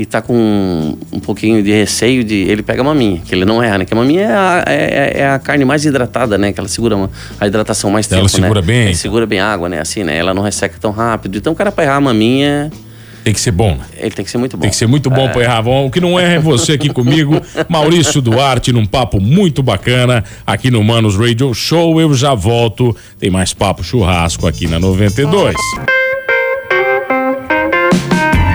e 0.00 0.06
tá 0.06 0.22
com 0.22 0.96
um 1.12 1.20
pouquinho 1.20 1.62
de 1.62 1.70
receio 1.70 2.24
de. 2.24 2.34
Ele 2.36 2.62
pega 2.62 2.80
a 2.80 2.84
maminha, 2.84 3.20
que 3.22 3.34
ele 3.34 3.44
não 3.44 3.62
erra, 3.62 3.78
né? 3.78 3.84
Que 3.84 3.92
a 3.92 3.96
maminha 3.96 4.22
é 4.22 4.32
a, 4.32 4.64
é, 4.66 5.12
é 5.16 5.28
a 5.30 5.38
carne 5.38 5.64
mais 5.64 5.84
hidratada, 5.84 6.38
né? 6.38 6.52
Que 6.52 6.58
ela 6.60 6.68
segura 6.68 6.96
uma- 6.96 7.10
a 7.38 7.46
hidratação 7.46 7.90
mais 7.90 8.10
Ela 8.10 8.22
tempo, 8.22 8.30
segura 8.30 8.60
né? 8.62 8.66
bem, 8.66 8.84
Ela 8.86 8.94
segura 8.94 9.26
bem 9.26 9.40
a 9.40 9.52
água, 9.52 9.68
né? 9.68 9.78
Assim, 9.78 10.02
né? 10.02 10.16
Ela 10.16 10.32
não 10.32 10.42
resseca 10.42 10.76
tão 10.80 10.90
rápido. 10.90 11.36
Então 11.36 11.52
o 11.52 11.56
cara 11.56 11.70
pra 11.70 11.84
errar 11.84 11.96
a 11.96 12.00
maminha, 12.00 12.70
Tem 13.22 13.34
que 13.34 13.40
ser 13.40 13.50
bom, 13.50 13.72
né? 13.72 13.84
ele 13.98 14.10
tem 14.12 14.24
que 14.24 14.30
ser 14.30 14.38
muito 14.38 14.56
bom. 14.56 14.62
Tem 14.62 14.70
que 14.70 14.76
ser 14.76 14.86
muito 14.86 15.10
bom 15.10 15.28
pra 15.28 15.42
errar. 15.42 15.60
Bom, 15.60 15.86
o 15.86 15.90
que 15.90 16.00
não 16.00 16.18
erra 16.18 16.36
é 16.36 16.38
você 16.38 16.72
aqui 16.72 16.88
comigo, 16.88 17.38
Maurício 17.68 18.22
Duarte, 18.22 18.72
num 18.72 18.86
papo 18.86 19.20
muito 19.20 19.62
bacana 19.62 20.24
aqui 20.46 20.70
no 20.70 20.82
Manos 20.82 21.14
Radio 21.14 21.52
Show. 21.52 22.00
Eu 22.00 22.14
já 22.14 22.32
volto. 22.34 22.96
Tem 23.18 23.28
mais 23.28 23.52
papo 23.52 23.84
churrasco 23.84 24.46
aqui 24.46 24.66
na 24.66 24.80
92. 24.80 25.54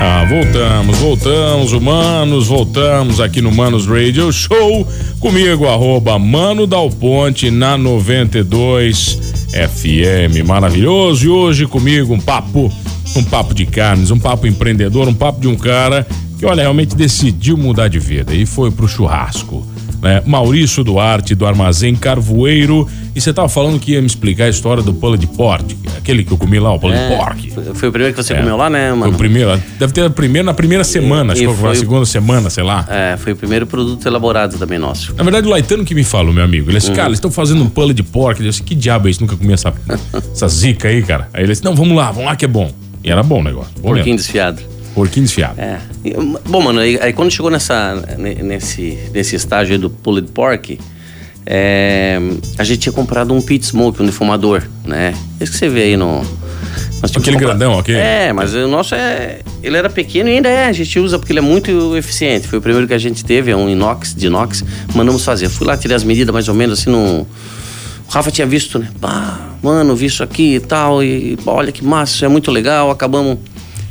Ah, 0.08 0.24
voltamos, 0.24 1.00
voltamos, 1.00 1.74
humanos, 1.74 2.46
voltamos 2.46 3.20
aqui 3.20 3.42
no 3.42 3.52
Manos 3.52 3.88
Radio 3.88 4.32
Show. 4.32 4.88
Comigo, 5.20 5.68
arroba 5.68 6.20
Mano 6.20 6.68
Dal 6.68 6.92
Ponte 6.92 7.50
na 7.50 7.76
92 7.76 9.48
FM. 9.50 10.46
Maravilhoso. 10.46 11.26
E 11.26 11.28
hoje 11.28 11.66
comigo 11.66 12.14
um 12.14 12.20
papo, 12.20 12.72
um 13.16 13.24
papo 13.24 13.56
de 13.56 13.66
carnes, 13.66 14.12
um 14.12 14.20
papo 14.20 14.46
empreendedor, 14.46 15.08
um 15.08 15.14
papo 15.14 15.42
de 15.42 15.48
um 15.48 15.56
cara 15.56 16.06
que, 16.38 16.46
olha, 16.46 16.62
realmente 16.62 16.96
decidiu 16.96 17.58
mudar 17.58 17.88
de 17.88 17.98
vida 17.98 18.32
e 18.32 18.46
foi 18.46 18.70
pro 18.70 18.88
churrasco 18.88 19.66
né? 20.06 20.22
Maurício 20.24 20.84
Duarte 20.84 21.34
do 21.34 21.48
Armazém 21.48 21.96
Carvoeiro. 21.96 22.88
E 23.16 23.20
você 23.20 23.34
tava 23.34 23.50
falando 23.50 23.80
que 23.80 23.94
ia 23.94 24.02
me 24.02 24.06
explicar 24.08 24.46
a 24.46 24.50
história 24.50 24.84
do 24.84 24.94
pulled 24.94 25.26
pork, 25.28 25.76
aquele 25.98 26.24
que 26.24 26.32
eu 26.32 26.38
comi 26.38 26.60
lá, 26.60 26.74
o 26.74 26.80
pulled 26.80 27.00
é, 27.00 27.18
pork. 27.18 27.52
Foi 27.74 27.90
o 27.90 27.92
primeiro 27.92 28.14
que 28.14 28.22
você 28.24 28.34
é. 28.34 28.38
comeu 28.38 28.56
lá, 28.56 28.70
né, 28.70 28.92
mano? 28.92 29.04
Foi 29.04 29.12
o 29.14 29.18
primeiro, 29.18 29.60
deve 29.80 29.94
ter 29.94 30.08
primeiro 30.12 30.46
na 30.46 30.54
primeira 30.54 30.84
semana, 30.84 31.34
acho 31.34 31.42
que 31.42 31.54
foi 31.54 31.72
a 31.72 31.76
segunda 31.76 32.06
semana, 32.06 32.50
sei 32.50 32.64
lá. 32.64 32.86
É, 32.88 33.18
foi 33.18 33.34
o 33.34 33.36
primeiro 33.36 33.66
produto 33.66 34.06
elaborado 34.06 34.58
também 34.58 34.78
nosso. 34.78 35.16
Na 35.16 35.24
verdade, 35.24 35.48
o 35.48 35.50
Laitano 35.50 35.84
que 35.84 35.96
me 35.96 36.04
falou, 36.04 36.32
meu 36.32 36.44
amigo. 36.44 36.70
Ele 36.70 36.78
disse, 36.78 36.90
uhum. 36.90 36.96
cara, 36.96 37.08
eles 37.08 37.18
estão 37.18 37.32
fazendo 37.32 37.64
um 37.64 37.70
pulled 37.70 38.04
pork. 38.04 38.40
Eu 38.40 38.50
disse, 38.50 38.62
que 38.62 38.76
diabo 38.76 39.08
é 39.08 39.12
isso? 39.12 39.22
Nunca 39.22 39.36
comi 39.36 39.54
essa, 39.54 39.74
essa 40.32 40.48
zica 40.48 40.90
aí, 40.90 41.02
cara. 41.02 41.30
Aí 41.34 41.44
ele 41.44 41.52
disse, 41.52 41.64
não, 41.64 41.74
vamos 41.74 41.96
lá, 41.98 42.12
vamos 42.12 42.26
lá 42.26 42.36
que 42.36 42.46
é 42.46 42.50
bom. 42.50 42.72
E 43.04 43.10
era 43.10 43.24
bom 43.24 43.40
o 43.40 43.44
negócio. 43.44 43.72
Porquinho 43.82 44.18
desfiado. 44.18 44.75
Porquinho 44.96 45.26
desfiado. 45.26 45.60
É. 45.60 45.78
Bom, 46.48 46.62
mano, 46.62 46.80
aí, 46.80 46.98
aí, 47.02 47.12
quando 47.12 47.30
chegou 47.30 47.52
nessa, 47.52 48.02
nesse, 48.18 48.98
nesse 49.14 49.36
estágio 49.36 49.74
aí 49.74 49.78
do 49.78 49.90
pulled 49.90 50.32
pork, 50.32 50.80
é, 51.46 52.18
a 52.58 52.64
gente 52.64 52.80
tinha 52.80 52.94
comprado 52.94 53.34
um 53.34 53.42
pit 53.42 53.66
smoke, 53.66 54.02
um 54.02 54.06
defumador, 54.06 54.64
né? 54.86 55.14
Esse 55.40 55.52
que 55.52 55.58
você 55.58 55.70
vê 55.70 55.84
aí 55.84 55.98
no... 55.98 56.24
Aquele 57.04 57.38
grandão, 57.38 57.74
ok? 57.74 57.94
É, 57.94 58.34
mas 58.34 58.56
o 58.56 58.68
nosso 58.68 58.96
é... 58.96 59.42
Ele 59.62 59.78
era 59.78 59.90
pequeno 59.90 60.30
e 60.30 60.34
ainda 60.38 60.50
é, 60.50 60.68
a 60.68 60.72
gente 60.72 60.98
usa 60.98 61.20
porque 61.20 61.34
ele 61.34 61.40
é 61.40 61.42
muito 61.42 61.96
eficiente. 61.98 62.48
Foi 62.48 62.58
o 62.58 62.62
primeiro 62.62 62.88
que 62.88 62.94
a 62.94 62.98
gente 62.98 63.24
teve, 63.24 63.52
é 63.52 63.56
um 63.56 63.70
inox, 63.70 64.16
de 64.16 64.28
inox, 64.28 64.64
mandamos 64.96 65.24
fazer. 65.24 65.50
Fui 65.50 65.68
lá, 65.68 65.78
tirei 65.78 65.96
as 65.96 66.04
medidas 66.04 66.34
mais 66.34 66.48
ou 66.48 66.56
menos 66.56 66.80
assim 66.80 66.90
no... 66.90 67.28
O 68.08 68.12
Rafa 68.12 68.32
tinha 68.32 68.48
visto, 68.48 68.80
né? 68.80 68.88
Pá, 69.02 69.40
mano, 69.62 69.96
vi 69.96 70.06
isso 70.06 70.24
aqui 70.24 70.56
e 70.56 70.60
tal, 70.60 71.04
e 71.04 71.38
olha 71.46 71.72
que 71.72 71.84
massa, 71.84 72.14
isso 72.16 72.26
é 72.26 72.28
muito 72.28 72.50
legal, 72.50 72.90
acabamos 72.90 73.40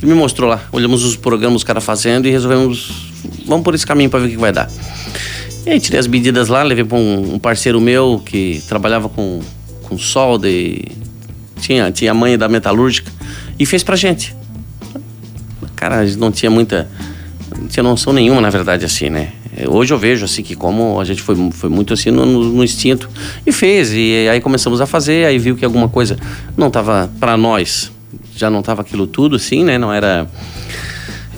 ele 0.04 0.12
me 0.12 0.18
mostrou 0.18 0.50
lá. 0.50 0.62
Olhamos 0.70 1.02
os 1.02 1.16
programas 1.16 1.56
os 1.56 1.64
caras 1.64 1.82
fazendo 1.82 2.28
e 2.28 2.30
resolvemos. 2.30 3.10
Vamos 3.46 3.64
por 3.64 3.74
esse 3.74 3.86
caminho 3.86 4.10
para 4.10 4.20
ver 4.20 4.26
o 4.26 4.30
que 4.30 4.36
vai 4.36 4.52
dar. 4.52 4.70
E 5.64 5.70
aí 5.70 5.80
tirei 5.80 5.98
as 5.98 6.06
medidas 6.06 6.48
lá, 6.48 6.62
levei 6.62 6.84
para 6.84 6.98
um, 6.98 7.34
um, 7.34 7.38
parceiro 7.38 7.80
meu 7.80 8.20
que 8.24 8.62
trabalhava 8.68 9.08
com, 9.08 9.40
com 9.82 9.96
solda 9.96 10.46
e 10.46 10.84
tinha, 11.58 11.90
tinha 11.90 12.10
a 12.10 12.14
mãe 12.14 12.36
da 12.36 12.50
metalúrgica 12.50 13.10
e 13.58 13.64
fez 13.64 13.82
pra 13.82 13.96
gente. 13.96 14.36
Cara, 15.74 16.00
a 16.00 16.06
gente 16.06 16.18
não 16.18 16.30
tinha 16.30 16.50
muita. 16.50 16.86
Não 17.58 17.66
tinha 17.66 17.82
noção 17.82 18.12
nenhuma, 18.12 18.42
na 18.42 18.50
verdade, 18.50 18.84
assim, 18.84 19.08
né? 19.08 19.32
Hoje 19.68 19.94
eu 19.94 19.98
vejo 19.98 20.26
assim 20.26 20.42
que 20.42 20.54
como 20.54 21.00
a 21.00 21.04
gente 21.04 21.22
foi, 21.22 21.34
foi 21.52 21.70
muito 21.70 21.94
assim 21.94 22.10
no, 22.10 22.26
no 22.26 22.62
instinto 22.62 23.08
e 23.46 23.52
fez. 23.52 23.90
E 23.90 24.28
aí 24.30 24.40
começamos 24.40 24.82
a 24.82 24.86
fazer, 24.86 25.24
aí 25.24 25.38
viu 25.38 25.56
que 25.56 25.64
alguma 25.64 25.88
coisa 25.88 26.18
não 26.58 26.66
estava 26.66 27.10
para 27.18 27.38
nós 27.38 27.93
já 28.36 28.50
não 28.50 28.60
estava 28.60 28.82
aquilo 28.82 29.06
tudo, 29.06 29.36
assim, 29.36 29.64
né? 29.64 29.78
Não 29.78 29.92
era. 29.92 30.26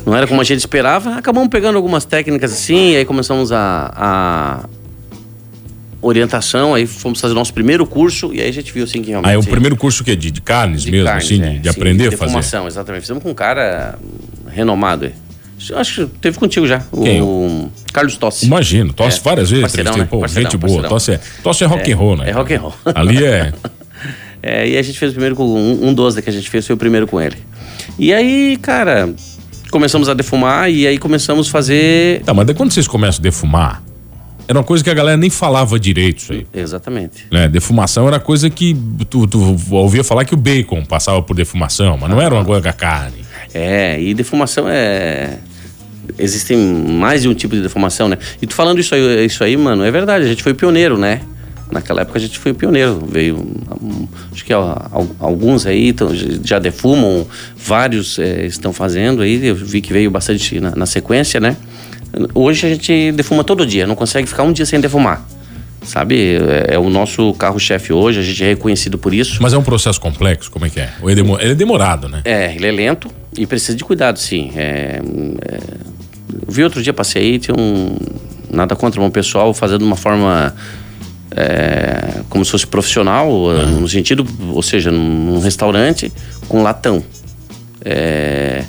Não 0.04 0.16
era 0.16 0.26
como 0.26 0.40
a 0.40 0.44
gente 0.44 0.60
esperava. 0.60 1.16
Acabamos 1.16 1.48
pegando 1.48 1.76
algumas 1.76 2.04
técnicas 2.04 2.52
assim, 2.52 2.94
aí 2.94 3.04
começamos 3.04 3.50
a, 3.50 3.92
a 3.96 4.68
orientação, 6.00 6.74
aí 6.74 6.86
fomos 6.86 7.20
fazer 7.20 7.32
o 7.32 7.34
nosso 7.34 7.52
primeiro 7.52 7.84
curso 7.86 8.32
e 8.32 8.40
aí 8.40 8.48
a 8.48 8.52
gente 8.52 8.72
viu 8.72 8.84
assim 8.84 9.02
que 9.02 9.08
realmente. 9.10 9.30
Ah, 9.30 9.34
é 9.34 9.38
o 9.38 9.44
primeiro 9.44 9.76
curso 9.76 10.04
que 10.04 10.12
é 10.12 10.16
de, 10.16 10.30
de 10.30 10.40
carnes 10.40 10.82
de 10.82 10.92
mesmo, 10.92 11.06
carnes, 11.06 11.24
assim, 11.24 11.42
é, 11.42 11.48
de, 11.54 11.58
de 11.58 11.70
sim, 11.72 11.76
aprender 11.76 12.08
de 12.08 12.14
a 12.14 12.18
fazer? 12.18 12.32
Formação, 12.32 12.66
exatamente. 12.68 13.02
Fizemos 13.02 13.22
com 13.22 13.30
um 13.30 13.34
cara 13.34 13.98
renomado 14.48 15.06
aí. 15.06 15.12
Acho 15.74 16.06
que 16.06 16.18
teve 16.18 16.38
contigo 16.38 16.66
já, 16.66 16.84
Quem? 17.02 17.22
o 17.22 17.70
Carlos 17.92 18.16
Tossi. 18.18 18.46
Imagino, 18.46 18.92
Tossi 18.92 19.18
é, 19.18 19.22
várias 19.22 19.50
vezes. 19.50 19.62
Parceirão, 19.62 19.96
né? 19.96 20.06
Pô, 20.08 20.20
parceirão, 20.20 20.50
gente 20.50 20.60
boa. 20.60 20.82
Tossi 20.86 21.12
é, 21.12 21.20
é 21.62 21.66
rock 21.66 21.92
and 21.92 21.96
roll, 21.96 22.16
né? 22.16 22.28
É 22.28 22.32
rock 22.32 22.54
and 22.54 22.60
roll. 22.60 22.74
Ali 22.94 23.24
é 23.24 23.52
É, 24.48 24.68
e 24.68 24.78
a 24.78 24.82
gente 24.82 24.96
fez 24.96 25.10
o 25.10 25.14
primeiro 25.14 25.34
com 25.34 25.44
um, 25.44 25.88
um 25.88 25.92
12 25.92 26.22
que 26.22 26.30
a 26.30 26.32
gente 26.32 26.48
fez 26.48 26.64
foi 26.64 26.74
o 26.74 26.78
primeiro 26.78 27.04
com 27.08 27.20
ele. 27.20 27.36
E 27.98 28.14
aí, 28.14 28.56
cara, 28.62 29.12
começamos 29.72 30.08
a 30.08 30.14
defumar 30.14 30.70
e 30.70 30.86
aí 30.86 30.98
começamos 30.98 31.48
a 31.48 31.50
fazer. 31.50 32.22
Tá, 32.22 32.32
mas 32.32 32.48
quando 32.52 32.72
vocês 32.72 32.86
começam 32.86 33.20
a 33.20 33.22
defumar, 33.24 33.82
era 34.47 34.56
uma 34.56 34.64
coisa 34.64 34.84
que 34.84 34.90
a 34.90 34.94
galera 34.94 35.16
nem 35.16 35.30
falava 35.30 35.80
direito 35.80 36.18
isso 36.18 36.32
aí. 36.32 36.47
Exatamente. 36.54 37.26
Né? 37.32 37.49
Defumação 37.49 38.06
era 38.06 38.21
coisa 38.21 38.49
que 38.49 38.76
tu, 39.10 39.26
tu 39.26 39.56
ouvia 39.73 40.04
falar 40.04 40.25
que 40.25 40.32
o 40.32 40.36
bacon 40.36 40.84
passava 40.84 41.21
por 41.21 41.34
defumação, 41.34 41.99
mas 42.00 42.08
não 42.08 42.21
era 42.21 42.32
uma 42.32 42.44
coisa 42.44 42.62
com 42.62 42.68
a 42.68 42.73
carne. 42.73 43.26
É, 43.52 44.00
e 44.00 44.14
defumação 44.14 44.66
é 44.68 45.38
existem 46.21 46.56
mais 46.56 47.23
de 47.23 47.28
um 47.28 47.34
tipo 47.34 47.56
de 47.56 47.62
defumação, 47.62 48.08
né? 48.08 48.16
E 48.40 48.47
tu 48.47 48.54
falando 48.54 48.78
isso 48.78 48.94
aí, 48.94 49.26
isso 49.26 49.42
aí, 49.42 49.56
mano, 49.56 49.82
é 49.82 49.90
verdade, 49.90 50.25
a 50.25 50.28
gente 50.28 50.40
foi 50.40 50.54
pioneiro, 50.54 50.97
né? 50.97 51.21
Naquela 51.70 52.02
época 52.02 52.18
a 52.18 52.20
gente 52.20 52.38
foi 52.38 52.54
pioneiro, 52.54 53.00
veio, 53.10 53.44
acho 54.32 54.44
que 54.44 54.52
alguns 54.52 55.66
aí 55.66 55.94
já 56.44 56.60
defumam, 56.60 57.26
vários 57.56 58.20
é, 58.20 58.46
estão 58.46 58.72
fazendo 58.72 59.20
aí, 59.20 59.44
eu 59.44 59.54
vi 59.54 59.80
que 59.80 59.92
veio 59.92 60.08
bastante 60.08 60.60
na, 60.60 60.76
na, 60.76 60.86
sequência, 60.86 61.40
né? 61.40 61.56
Hoje 62.32 62.66
a 62.66 62.70
gente 62.70 63.10
defuma 63.12 63.42
todo 63.42 63.66
dia, 63.66 63.84
não 63.84 63.96
consegue 63.96 64.28
ficar 64.28 64.44
um 64.44 64.52
dia 64.52 64.64
sem 64.64 64.80
defumar. 64.80 65.26
Sabe, 65.82 66.36
é, 66.36 66.74
é 66.74 66.78
o 66.78 66.88
nosso 66.88 67.32
carro-chefe 67.34 67.92
hoje, 67.92 68.20
a 68.20 68.22
gente 68.22 68.42
é 68.42 68.48
reconhecido 68.48 68.96
por 68.96 69.12
isso. 69.12 69.42
Mas 69.42 69.52
é 69.52 69.58
um 69.58 69.62
processo 69.62 70.00
complexo, 70.00 70.50
como 70.50 70.66
é 70.66 70.70
que 70.70 70.80
é? 70.80 70.92
Ou 71.02 71.10
ele 71.10 71.22
é 71.40 71.54
demorado, 71.54 72.08
né? 72.08 72.22
É, 72.24 72.54
ele 72.54 72.66
é 72.66 72.72
lento 72.72 73.10
e 73.36 73.46
precisa 73.46 73.76
de 73.76 73.84
cuidado, 73.84 74.18
sim. 74.18 74.52
É, 74.56 75.00
é, 75.42 75.60
vi 76.48 76.62
outro 76.64 76.82
dia, 76.82 76.92
passei 76.92 77.22
aí, 77.22 77.38
tinha 77.38 77.56
um. 77.56 77.96
Nada 78.50 78.74
contra 78.76 79.00
um 79.00 79.10
pessoal 79.10 79.52
fazendo 79.52 79.80
de 79.80 79.84
uma 79.84 79.96
forma 79.96 80.54
é, 81.36 82.22
como 82.30 82.42
se 82.44 82.50
fosse 82.50 82.66
profissional, 82.66 83.30
uhum. 83.30 83.80
no 83.80 83.88
sentido, 83.88 84.26
ou 84.52 84.62
seja, 84.62 84.90
num 84.90 85.38
restaurante 85.38 86.10
com 86.49 86.62
latão. 86.62 87.04
É, 87.84 88.64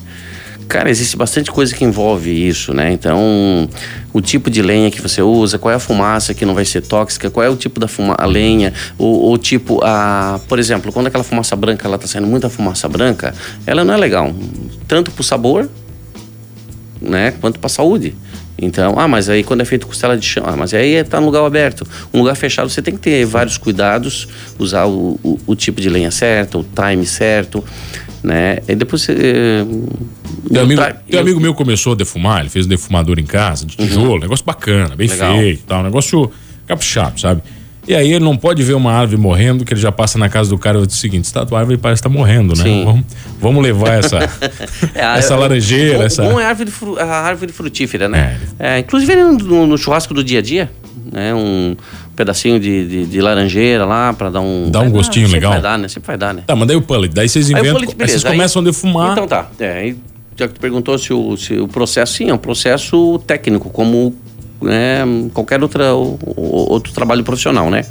cara, 0.67 0.89
existe 0.89 1.15
bastante 1.15 1.49
coisa 1.49 1.73
que 1.73 1.85
envolve 1.85 2.29
isso, 2.29 2.73
né? 2.73 2.91
Então, 2.91 3.69
o 4.11 4.19
tipo 4.19 4.49
de 4.49 4.61
lenha 4.61 4.91
que 4.91 5.01
você 5.01 5.21
usa, 5.21 5.57
qual 5.57 5.71
é 5.71 5.75
a 5.75 5.79
fumaça 5.79 6.33
que 6.33 6.45
não 6.45 6.53
vai 6.53 6.65
ser 6.65 6.81
tóxica, 6.81 7.29
qual 7.29 7.45
é 7.45 7.49
o 7.49 7.55
tipo 7.55 7.79
da 7.79 7.87
fuma 7.87 8.15
a 8.17 8.25
lenha, 8.25 8.73
o, 8.97 9.31
o 9.31 9.37
tipo, 9.37 9.79
a, 9.81 10.39
por 10.49 10.59
exemplo, 10.59 10.91
quando 10.91 11.07
aquela 11.07 11.23
fumaça 11.23 11.55
branca, 11.55 11.87
ela 11.87 11.97
tá 11.97 12.05
saindo 12.05 12.27
muita 12.27 12.49
fumaça 12.49 12.87
branca, 12.89 13.33
ela 13.65 13.85
não 13.85 13.93
é 13.93 13.97
legal, 13.97 14.35
tanto 14.87 15.09
pro 15.09 15.23
sabor, 15.23 15.69
né, 17.01 17.31
quanto 17.39 17.59
pra 17.59 17.69
saúde. 17.69 18.13
Então, 18.59 18.97
ah, 18.97 19.07
mas 19.07 19.29
aí 19.29 19.43
quando 19.43 19.61
é 19.61 19.65
feito 19.65 19.85
costela 19.85 20.17
de 20.17 20.25
chão, 20.25 20.43
ah, 20.47 20.55
mas 20.55 20.73
aí 20.73 20.95
está 20.95 21.19
no 21.19 21.27
lugar 21.27 21.45
aberto. 21.45 21.87
Um 22.13 22.19
lugar 22.19 22.35
fechado 22.35 22.69
você 22.69 22.81
tem 22.81 22.95
que 22.95 22.99
ter 22.99 23.25
vários 23.25 23.57
cuidados, 23.57 24.27
usar 24.57 24.85
o, 24.85 25.19
o, 25.23 25.39
o 25.45 25.55
tipo 25.55 25.79
de 25.79 25.89
lenha 25.89 26.09
certo, 26.09 26.59
o 26.59 26.63
time 26.63 27.05
certo, 27.05 27.63
né? 28.23 28.57
E 28.67 28.75
depois 28.75 29.03
você. 29.03 29.65
Teu 30.51 30.63
amigo, 30.63 30.81
teu 31.09 31.19
amigo 31.19 31.39
meu 31.39 31.53
começou 31.53 31.93
a 31.93 31.95
defumar, 31.95 32.41
ele 32.41 32.49
fez 32.49 32.65
um 32.65 32.69
defumador 32.69 33.19
em 33.19 33.25
casa, 33.25 33.65
de 33.65 33.75
tijolo, 33.75 34.13
uhum. 34.13 34.19
negócio 34.19 34.45
bacana, 34.45 34.95
bem 34.95 35.07
Legal. 35.07 35.37
feito 35.37 35.63
tal, 35.65 35.83
negócio 35.83 36.31
caprichado, 36.65 37.19
sabe? 37.19 37.41
E 37.87 37.95
aí 37.95 38.11
ele 38.11 38.23
não 38.23 38.35
pode 38.35 38.61
ver 38.63 38.73
uma 38.73 38.91
árvore 38.91 39.19
morrendo, 39.19 39.63
que 39.63 39.73
ele 39.73 39.79
já 39.79 39.91
passa 39.91 40.19
na 40.19 40.27
casa 40.27 40.49
do 40.49 40.57
cara 40.57 40.79
e 40.79 40.85
diz 40.85 40.97
o 40.97 40.99
seguinte: 40.99 41.31
tá, 41.31 41.47
a 41.49 41.57
árvore 41.57 41.77
parece 41.77 41.99
estar 41.99 42.09
tá 42.09 42.15
morrendo, 42.15 42.53
né? 42.55 42.83
Vamos, 42.83 43.05
vamos 43.39 43.63
levar 43.63 43.93
essa, 43.93 44.17
é, 44.93 45.17
essa 45.17 45.35
laranjeira. 45.35 45.99
Bom, 45.99 46.03
essa... 46.03 46.23
bom 46.23 46.39
é 46.39 46.45
a 46.45 46.49
árvore, 46.49 46.71
a 46.99 47.05
árvore 47.05 47.51
frutífera, 47.53 48.09
né? 48.09 48.37
É. 48.59 48.77
É, 48.77 48.79
inclusive 48.79 49.15
no, 49.15 49.65
no, 49.65 49.77
churrasco 49.77 50.13
do 50.13 50.21
dia 50.21 50.39
a 50.39 50.41
dia, 50.41 50.69
né? 51.11 51.33
Um 51.33 51.77
pedacinho 52.13 52.59
de, 52.59 52.87
de, 52.87 53.05
de 53.05 53.21
laranjeira 53.21 53.85
lá 53.85 54.11
para 54.11 54.29
dar 54.29 54.41
um. 54.41 54.69
Dá 54.69 54.81
um 54.81 54.91
gostinho 54.91 55.27
dar, 55.27 55.33
legal. 55.33 55.51
Sempre 55.53 55.61
vai 55.61 55.71
dar, 55.71 55.77
né? 55.77 55.87
Sempre 55.87 56.07
vai 56.07 56.17
dar, 56.17 56.33
né? 56.33 56.43
Tá, 56.45 56.55
mas 56.55 56.67
daí 56.67 56.75
o 56.75 56.81
pullet, 56.81 57.13
daí 57.13 57.29
vocês 57.29 57.49
inventam. 57.49 57.77
Aí, 57.77 57.87
aí 57.99 58.07
vocês 58.09 58.23
começam 58.23 58.61
aí, 58.61 58.67
a 58.67 58.71
defumar. 58.71 59.11
Então 59.13 59.27
tá. 59.27 59.49
É, 59.59 59.95
já 60.35 60.47
que 60.47 60.55
tu 60.55 60.59
perguntou 60.59 60.97
se 60.97 61.13
o, 61.13 61.37
se 61.37 61.57
o 61.57 61.67
processo, 61.69 62.13
sim, 62.13 62.29
é 62.29 62.33
um 62.33 62.37
processo 62.37 63.17
técnico, 63.25 63.69
como 63.69 64.13
né, 64.61 64.99
qualquer 65.33 65.61
outra, 65.61 65.93
outro 65.93 66.91
trabalho 66.93 67.23
profissional, 67.23 67.69
né? 67.69 67.85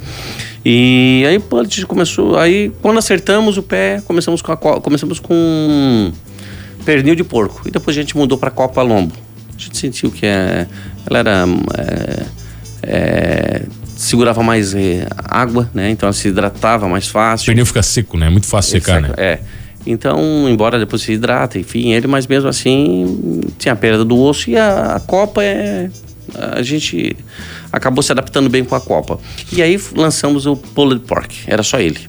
E 0.65 1.23
aí 1.27 1.35
a 1.37 1.63
gente 1.63 1.85
começou, 1.85 2.37
aí 2.37 2.71
quando 2.81 2.97
acertamos 2.97 3.57
o 3.57 3.63
pé, 3.63 4.01
começamos 4.05 4.41
com 4.41 4.51
a, 4.51 4.57
começamos 4.57 5.19
com 5.19 6.11
pernil 6.83 7.15
de 7.15 7.23
porco 7.23 7.61
e 7.65 7.71
depois 7.71 7.95
a 7.95 8.01
gente 8.01 8.17
mudou 8.17 8.37
para 8.37 8.51
copa 8.51 8.81
lombo. 8.81 9.13
A 9.55 9.59
gente 9.59 9.77
sentiu 9.77 10.11
que 10.11 10.25
é, 10.25 10.67
ela 11.05 11.19
era 11.19 11.45
é, 11.77 12.25
é, 12.83 13.61
segurava 13.95 14.43
mais 14.43 14.75
água, 15.29 15.69
né? 15.73 15.89
Então 15.89 16.07
ela 16.07 16.13
se 16.13 16.27
hidratava 16.27 16.87
mais 16.87 17.07
fácil. 17.07 17.45
O 17.45 17.47
pernil 17.47 17.65
fica 17.65 17.81
seco, 17.81 18.17
né? 18.17 18.27
É 18.27 18.29
muito 18.29 18.47
fácil 18.47 18.71
secar, 18.71 19.01
seca, 19.01 19.07
né? 19.07 19.13
É. 19.17 19.39
Então, 19.85 20.49
embora 20.49 20.77
depois 20.77 21.01
se 21.01 21.13
hidrata, 21.13 21.57
enfim, 21.57 21.93
ele, 21.93 22.07
mas 22.07 22.27
mesmo 22.27 22.49
assim 22.49 23.41
tinha 23.57 23.73
a 23.73 23.75
perda 23.75 24.03
do 24.03 24.19
osso 24.19 24.49
e 24.49 24.57
a, 24.57 24.95
a 24.95 24.99
copa 24.99 25.41
é 25.41 25.89
a 26.33 26.61
gente 26.61 27.15
acabou 27.71 28.01
se 28.03 28.11
adaptando 28.11 28.49
bem 28.49 28.63
com 28.63 28.75
a 28.75 28.81
Copa. 28.81 29.19
E 29.51 29.61
aí 29.61 29.79
lançamos 29.95 30.45
o 30.45 30.55
Pulled 30.55 31.01
Pork, 31.05 31.35
era 31.47 31.63
só 31.63 31.79
ele. 31.79 31.99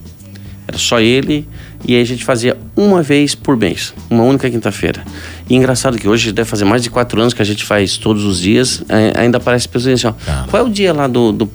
Era 0.67 0.77
só 0.77 1.01
ele 1.01 1.49
E 1.87 1.97
aí 1.97 2.03
a 2.03 2.05
gente 2.05 2.23
fazia 2.23 2.55
uma 2.77 3.03
vez 3.03 3.35
por 3.35 3.57
mês, 3.57 3.95
uma 4.11 4.23
única 4.23 4.51
quinta-feira. 4.51 5.03
E 5.49 5.57
engraçado 5.57 5.97
que 5.97 6.07
hoje 6.07 6.31
deve 6.31 6.49
fazer 6.49 6.65
mais 6.67 6.83
de 6.83 6.91
quatro 6.91 7.19
anos 7.21 7.33
que 7.33 7.41
a 7.41 7.45
gente 7.45 7.65
faz 7.65 7.97
todos 7.97 8.25
os 8.25 8.41
dias, 8.41 8.83
é, 8.89 9.19
ainda 9.19 9.39
aparece 9.39 9.67
pessoas 9.67 9.95
assim, 10.05 10.07
ó, 10.07 10.47
qual 10.49 10.63
é 10.63 10.67
o 10.67 10.69
dia 10.69 10.93
lá 10.93 11.07
do... 11.07 11.33
do... 11.33 11.51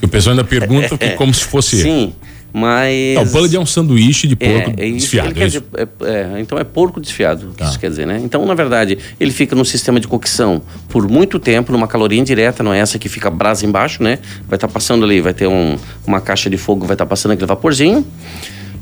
O 0.00 0.08
pessoal 0.08 0.32
ainda 0.32 0.44
pergunta 0.44 0.96
que 0.96 1.10
como 1.16 1.34
se 1.34 1.44
fosse... 1.44 1.82
Sim, 1.82 2.12
mas... 2.52 3.14
Não, 3.14 3.22
o 3.22 3.26
bullet 3.26 3.56
é 3.56 3.60
um 3.60 3.66
sanduíche 3.66 4.26
de 4.28 4.36
porco 4.36 4.74
é, 4.76 4.82
é 4.84 4.86
isso, 4.86 4.98
desfiado, 4.98 5.30
é 5.40 5.44
dizer, 5.46 5.62
é- 5.76 5.88
é, 6.36 6.40
então 6.40 6.58
é 6.58 6.64
porco 6.64 7.00
desfiado, 7.00 7.48
que 7.48 7.56
Tá. 7.56 7.64
isso 7.64 7.78
quer 7.78 7.88
dizer, 7.90 8.06
né? 8.06 8.20
Então, 8.22 8.44
na 8.44 8.54
verdade, 8.54 8.98
ele 9.18 9.30
fica 9.30 9.56
no 9.56 9.64
sistema 9.64 9.98
de 9.98 10.06
cocção 10.06 10.60
por 10.88 11.08
muito 11.08 11.38
tempo, 11.38 11.72
numa 11.72 11.86
caloria 11.88 12.18
indireta, 12.20 12.62
não 12.62 12.72
é 12.74 12.78
essa 12.78 12.98
que 12.98 13.08
fica 13.08 13.30
brasa 13.30 13.64
embaixo, 13.64 14.02
né? 14.02 14.18
Vai 14.48 14.56
estar 14.56 14.68
passando 14.68 15.04
ali, 15.04 15.20
vai 15.20 15.32
ter 15.32 15.46
um- 15.46 15.76
uma 16.06 16.20
caixa 16.20 16.50
de 16.50 16.56
fogo, 16.56 16.84
vai 16.86 16.94
estar 16.94 17.06
passando 17.06 17.32
aquele 17.32 17.46
vaporzinho. 17.46 18.06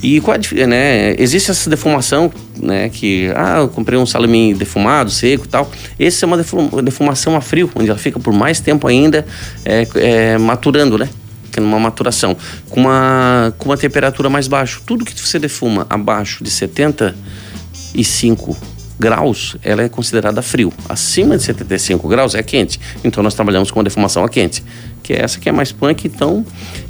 E 0.02 0.18
qual 0.22 0.34
né? 0.66 1.14
Existe 1.18 1.50
essa 1.50 1.68
defumação, 1.68 2.32
né? 2.56 2.88
Que, 2.88 3.30
ah, 3.36 3.58
eu 3.58 3.68
comprei 3.68 3.98
um 3.98 4.06
salame 4.06 4.54
defumado, 4.54 5.10
seco 5.10 5.44
e 5.44 5.48
tal. 5.48 5.70
Esse 5.98 6.24
é 6.24 6.26
uma 6.26 6.38
defu- 6.38 6.80
defumação 6.82 7.36
a 7.36 7.40
frio, 7.42 7.70
onde 7.74 7.90
ela 7.90 7.98
fica 7.98 8.18
por 8.18 8.32
mais 8.32 8.60
tempo 8.60 8.86
ainda 8.86 9.26
é, 9.62 9.86
é, 9.96 10.38
maturando, 10.38 10.96
né? 10.96 11.06
Numa 11.58 11.80
maturação, 11.80 12.36
com 12.68 12.80
uma, 12.80 13.54
com 13.58 13.70
uma 13.70 13.76
temperatura 13.76 14.28
mais 14.28 14.46
baixa. 14.46 14.78
Tudo 14.84 15.04
que 15.04 15.18
você 15.18 15.38
defuma 15.38 15.86
abaixo 15.88 16.44
de 16.44 16.50
75 16.50 18.56
graus, 18.98 19.56
ela 19.62 19.82
é 19.82 19.88
considerada 19.88 20.42
frio. 20.42 20.70
Acima 20.86 21.38
de 21.38 21.42
75 21.42 22.06
graus 22.06 22.34
é 22.34 22.42
quente. 22.42 22.78
Então 23.02 23.22
nós 23.22 23.34
trabalhamos 23.34 23.70
com 23.70 23.80
a 23.80 23.82
defumação 23.82 24.22
a 24.22 24.28
quente, 24.28 24.62
que 25.02 25.14
é 25.14 25.22
essa 25.22 25.40
que 25.40 25.48
é 25.48 25.52
mais 25.52 25.72
punk, 25.72 26.06
então. 26.06 26.44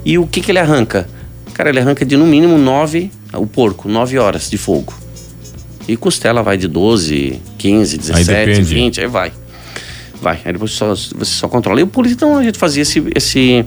E 0.04 0.18
o 0.18 0.26
que 0.26 0.40
que 0.40 0.50
ele 0.50 0.58
arranca? 0.58 1.08
Cara, 1.54 1.70
ele 1.70 1.78
arranca 1.78 2.04
de 2.04 2.16
no 2.16 2.26
mínimo 2.26 2.58
9, 2.58 3.12
o 3.34 3.46
porco, 3.46 3.88
9 3.88 4.18
horas 4.18 4.50
de 4.50 4.58
fogo. 4.58 4.92
E 5.86 5.96
costela 5.96 6.42
vai 6.42 6.56
de 6.56 6.66
12, 6.66 7.40
15, 7.58 7.98
17, 7.98 8.26
depende. 8.26 8.62
20, 8.62 9.00
aí 9.00 9.06
vai. 9.06 9.32
Vai, 10.20 10.38
aí 10.44 10.52
depois 10.52 10.72
só, 10.72 10.90
você 10.90 11.24
só 11.24 11.48
controla. 11.48 11.80
E 11.80 11.82
o 11.82 11.86
polícia, 11.86 12.14
então, 12.14 12.36
a 12.36 12.42
gente 12.42 12.58
fazia 12.58 12.82
esse, 12.82 13.02
esse, 13.14 13.64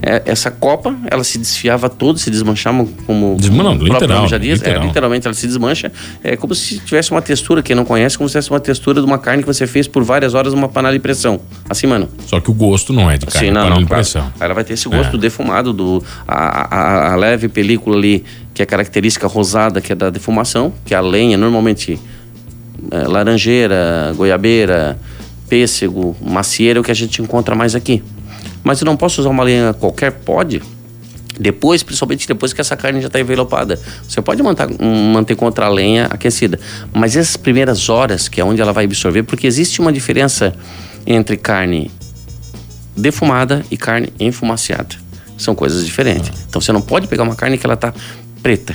é, 0.00 0.22
essa 0.26 0.50
copa, 0.50 0.94
ela 1.10 1.24
se 1.24 1.38
desfiava 1.38 1.88
toda, 1.88 2.18
se 2.18 2.30
desmanchava 2.30 2.86
como 3.06 3.36
Desma- 3.38 3.62
não, 3.64 3.74
literal, 3.74 4.26
diz. 4.38 4.60
literal. 4.60 4.82
É, 4.82 4.86
literalmente 4.86 5.26
ela 5.26 5.34
se 5.34 5.46
desmancha. 5.46 5.90
É 6.22 6.36
como 6.36 6.54
se 6.54 6.78
tivesse 6.78 7.10
uma 7.10 7.20
textura, 7.20 7.62
quem 7.62 7.74
não 7.74 7.84
conhece, 7.84 8.16
como 8.16 8.28
se 8.28 8.32
tivesse 8.32 8.50
uma 8.50 8.60
textura 8.60 9.00
de 9.00 9.06
uma 9.06 9.18
carne 9.18 9.42
que 9.42 9.46
você 9.48 9.66
fez 9.66 9.88
por 9.88 10.04
várias 10.04 10.34
horas 10.34 10.54
numa 10.54 10.68
panela 10.68 10.94
de 10.94 11.00
pressão. 11.00 11.40
Assim, 11.68 11.86
mano. 11.86 12.08
Só 12.26 12.38
que 12.40 12.50
o 12.50 12.54
gosto 12.54 12.92
não 12.92 13.10
é 13.10 13.18
de 13.18 13.26
carne, 13.26 13.48
Sim, 13.48 13.52
não, 13.52 13.60
panela 13.62 13.74
não, 13.76 13.82
de 13.82 13.88
claro. 13.88 14.02
pressão. 14.04 14.32
Ela 14.38 14.54
vai 14.54 14.64
ter 14.64 14.74
esse 14.74 14.88
gosto 14.88 15.16
É. 15.16 15.18
defumado, 15.18 15.72
do, 15.72 16.02
a, 16.26 16.76
a- 16.76 17.12
a 17.12 17.16
leve 17.16 17.48
película 17.48 17.96
ali, 17.96 18.24
que 18.54 18.62
é 18.62 18.66
característica 18.66 19.26
rosada, 19.26 19.80
que 19.80 19.92
é 19.92 19.94
da 19.96 20.10
defumação, 20.10 20.72
que 20.84 20.94
a 20.94 21.00
lenha 21.00 21.36
normalmente 21.36 21.98
é, 22.92 22.98
laranjeira, 23.08 24.12
goiabeira, 24.16 24.96
pêssego, 25.48 26.16
macieira 26.20 26.78
é 26.78 26.80
o 26.80 26.84
que 26.84 26.90
a 26.90 26.94
gente 26.94 27.20
encontra 27.22 27.54
mais 27.54 27.74
aqui. 27.74 28.02
Mas 28.62 28.80
eu 28.80 28.84
não 28.84 28.96
posso 28.96 29.20
usar 29.20 29.30
uma 29.30 29.42
lenha 29.42 29.72
qualquer, 29.74 30.12
pode. 30.12 30.62
Depois, 31.38 31.82
principalmente 31.82 32.26
depois 32.26 32.52
que 32.52 32.60
essa 32.60 32.76
carne 32.76 33.00
já 33.00 33.06
está 33.06 33.20
envelopada. 33.20 33.78
Você 34.06 34.20
pode 34.20 34.42
manter, 34.42 34.68
um, 34.80 35.12
manter 35.12 35.36
contra 35.36 35.66
a 35.66 35.68
lenha 35.68 36.06
aquecida. 36.06 36.58
Mas 36.92 37.16
essas 37.16 37.36
primeiras 37.36 37.88
horas, 37.88 38.28
que 38.28 38.40
é 38.40 38.44
onde 38.44 38.60
ela 38.60 38.72
vai 38.72 38.84
absorver, 38.84 39.22
porque 39.22 39.46
existe 39.46 39.80
uma 39.80 39.92
diferença 39.92 40.54
entre 41.06 41.36
carne 41.36 41.90
defumada 42.96 43.64
e 43.70 43.76
carne 43.76 44.12
enfumaciada. 44.18 44.96
São 45.36 45.54
coisas 45.54 45.86
diferentes. 45.86 46.32
Então 46.48 46.60
você 46.60 46.72
não 46.72 46.80
pode 46.80 47.06
pegar 47.06 47.22
uma 47.22 47.36
carne 47.36 47.56
que 47.56 47.64
ela 47.64 47.76
tá 47.76 47.94
preta, 48.42 48.74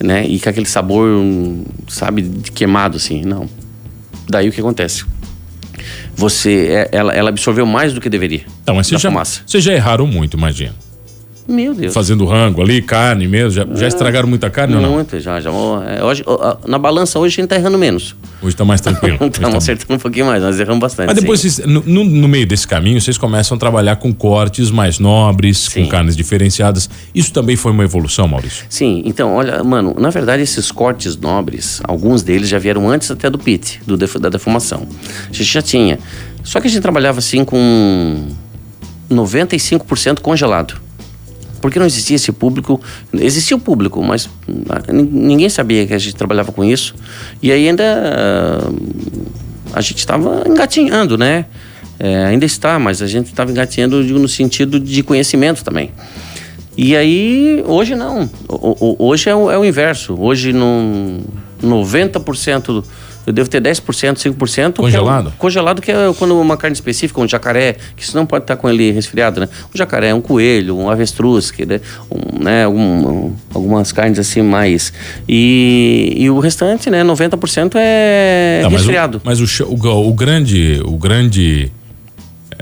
né? 0.00 0.24
E 0.24 0.38
com 0.38 0.48
aquele 0.48 0.66
sabor, 0.66 1.08
hum, 1.08 1.64
sabe, 1.88 2.22
de 2.22 2.52
queimado 2.52 2.96
assim. 2.96 3.22
Não. 3.22 3.48
Daí 4.28 4.48
o 4.48 4.52
que 4.52 4.60
acontece? 4.60 5.04
Você, 6.16 6.68
é- 6.70 6.88
ela, 6.96 7.12
ela 7.12 7.28
absorveu 7.30 7.66
mais 7.66 7.92
do 7.92 8.00
que 8.00 8.08
deveria. 8.08 8.42
Então, 8.62 8.74
mas 8.74 8.86
vocês 8.86 9.00
já, 9.00 9.10
fumaça. 9.10 9.40
vocês 9.46 9.62
já 9.64 9.72
erraram 9.72 10.06
muito, 10.06 10.36
imagina. 10.36 10.74
Meu 11.46 11.74
Deus. 11.74 11.92
Fazendo 11.92 12.24
rango 12.24 12.62
ali, 12.62 12.80
carne 12.80 13.28
mesmo. 13.28 13.50
Já, 13.50 13.66
já 13.74 13.86
estragaram 13.86 14.26
muita 14.26 14.48
carne 14.48 14.76
ou 14.76 14.80
não? 14.80 14.92
Muito, 14.92 15.20
já, 15.20 15.38
já. 15.40 15.50
É, 15.50 16.02
Hoje, 16.02 16.24
na 16.66 16.78
balança 16.78 17.18
hoje 17.18 17.34
a 17.34 17.42
gente 17.42 17.50
tá 17.50 17.56
errando 17.56 17.76
menos. 17.76 18.16
Hoje 18.42 18.56
tá 18.56 18.64
mais 18.64 18.80
tranquilo. 18.80 19.18
Estamos 19.20 19.50
tá- 19.52 19.58
acertando 19.58 19.94
um 19.94 19.98
pouquinho 19.98 20.24
mais, 20.26 20.42
nós 20.42 20.58
erramos 20.58 20.80
bastante. 20.80 21.08
Mas 21.08 21.16
depois, 21.16 21.40
vocês, 21.40 21.58
no, 21.66 21.82
no- 22.04 22.28
meio 22.28 22.46
desse 22.46 22.66
caminho, 22.66 22.98
vocês 23.00 23.18
começam 23.18 23.56
a 23.56 23.58
trabalhar 23.60 23.96
com 23.96 24.12
cortes 24.12 24.70
mais 24.70 24.98
nobres, 24.98 25.58
Sim. 25.70 25.82
com 25.84 25.90
carnes 25.90 26.16
diferenciadas. 26.16 26.88
Isso 27.14 27.30
também 27.32 27.56
foi 27.56 27.72
uma 27.72 27.84
evolução, 27.84 28.26
Maurício? 28.26 28.64
Sim, 28.70 29.02
então, 29.04 29.34
olha, 29.34 29.62
mano, 29.62 29.94
na 29.98 30.08
verdade 30.10 30.42
esses 30.42 30.70
cortes 30.72 31.14
nobres, 31.16 31.80
alguns 31.84 32.22
deles 32.22 32.48
já 32.48 32.58
vieram 32.58 32.88
antes 32.88 33.10
até 33.10 33.28
do 33.28 33.38
pit, 33.38 33.80
do 33.86 33.96
da 33.98 34.28
defumação. 34.30 34.86
A 35.28 35.32
gente 35.32 35.44
já 35.44 35.60
tinha. 35.62 35.98
Só 36.42 36.60
que 36.60 36.66
a 36.66 36.70
gente 36.70 36.80
trabalhava 36.82 37.18
assim 37.18 37.44
com 37.44 38.26
95% 39.10 40.20
congelado. 40.20 40.83
Porque 41.64 41.78
não 41.78 41.86
existia 41.86 42.16
esse 42.16 42.30
público, 42.30 42.78
existia 43.14 43.56
o 43.56 43.58
público, 43.58 44.02
mas 44.04 44.28
ah, 44.68 44.92
nin- 44.92 45.08
ninguém 45.10 45.48
sabia 45.48 45.86
que 45.86 45.94
a 45.94 45.98
gente 45.98 46.14
trabalhava 46.14 46.52
com 46.52 46.62
isso. 46.62 46.94
E 47.42 47.50
aí 47.50 47.66
ainda 47.66 47.82
ah, 47.82 48.70
a 49.72 49.80
gente 49.80 49.96
estava 49.96 50.44
engatinhando, 50.46 51.16
né? 51.16 51.46
É, 51.98 52.26
ainda 52.26 52.44
está, 52.44 52.78
mas 52.78 53.00
a 53.00 53.06
gente 53.06 53.28
estava 53.28 53.50
engatinhando 53.50 54.02
no 54.04 54.28
sentido 54.28 54.78
de 54.78 55.02
conhecimento 55.02 55.64
também. 55.64 55.90
E 56.76 56.94
aí, 56.94 57.64
hoje 57.66 57.94
não. 57.94 58.28
O- 58.46 58.96
o- 59.00 59.06
hoje 59.08 59.30
é 59.30 59.34
o, 59.34 59.50
é 59.50 59.56
o 59.56 59.64
inverso. 59.64 60.14
Hoje, 60.20 60.52
no 60.52 61.20
90%, 61.62 62.66
do- 62.66 62.84
eu 63.26 63.32
devo 63.32 63.48
ter 63.48 63.60
10%, 63.60 64.16
5%. 64.16 64.74
Congelado? 64.76 65.24
Que 65.24 65.28
é, 65.30 65.34
o- 65.34 65.38
congelado, 65.38 65.82
que 65.82 65.90
é 65.90 65.96
quando 66.18 66.38
uma 66.40 66.56
carne 66.56 66.74
específica, 66.74 67.20
um 67.20 67.28
jacaré, 67.28 67.76
que 67.96 68.06
você 68.06 68.16
não 68.16 68.26
pode 68.26 68.44
estar 68.44 68.56
com 68.56 68.68
ele 68.68 68.90
resfriado, 68.92 69.40
né? 69.40 69.48
Um 69.74 69.76
jacaré, 69.78 70.12
um 70.14 70.20
coelho, 70.20 70.76
um 70.76 70.90
avestruz, 70.90 71.50
que, 71.50 71.64
né? 71.64 71.80
Um, 72.10 72.42
né? 72.44 72.68
Um- 72.68 73.32
algumas 73.54 73.92
carnes 73.92 74.18
assim 74.18 74.42
mais. 74.42 74.92
E, 75.28 76.14
e 76.16 76.30
o 76.30 76.38
restante, 76.38 76.90
né? 76.90 77.02
90% 77.02 77.72
é 77.76 78.60
Tá, 78.62 78.68
mas 78.70 78.72
o, 78.72 78.76
resfriado. 78.76 79.20
mas 79.24 79.40
o, 79.40 79.46
cha- 79.46 79.64
o, 79.66 79.76
ga- 79.76 79.90
o 79.90 80.12
grande, 80.12 80.80
o 80.84 80.96
grande 80.96 81.70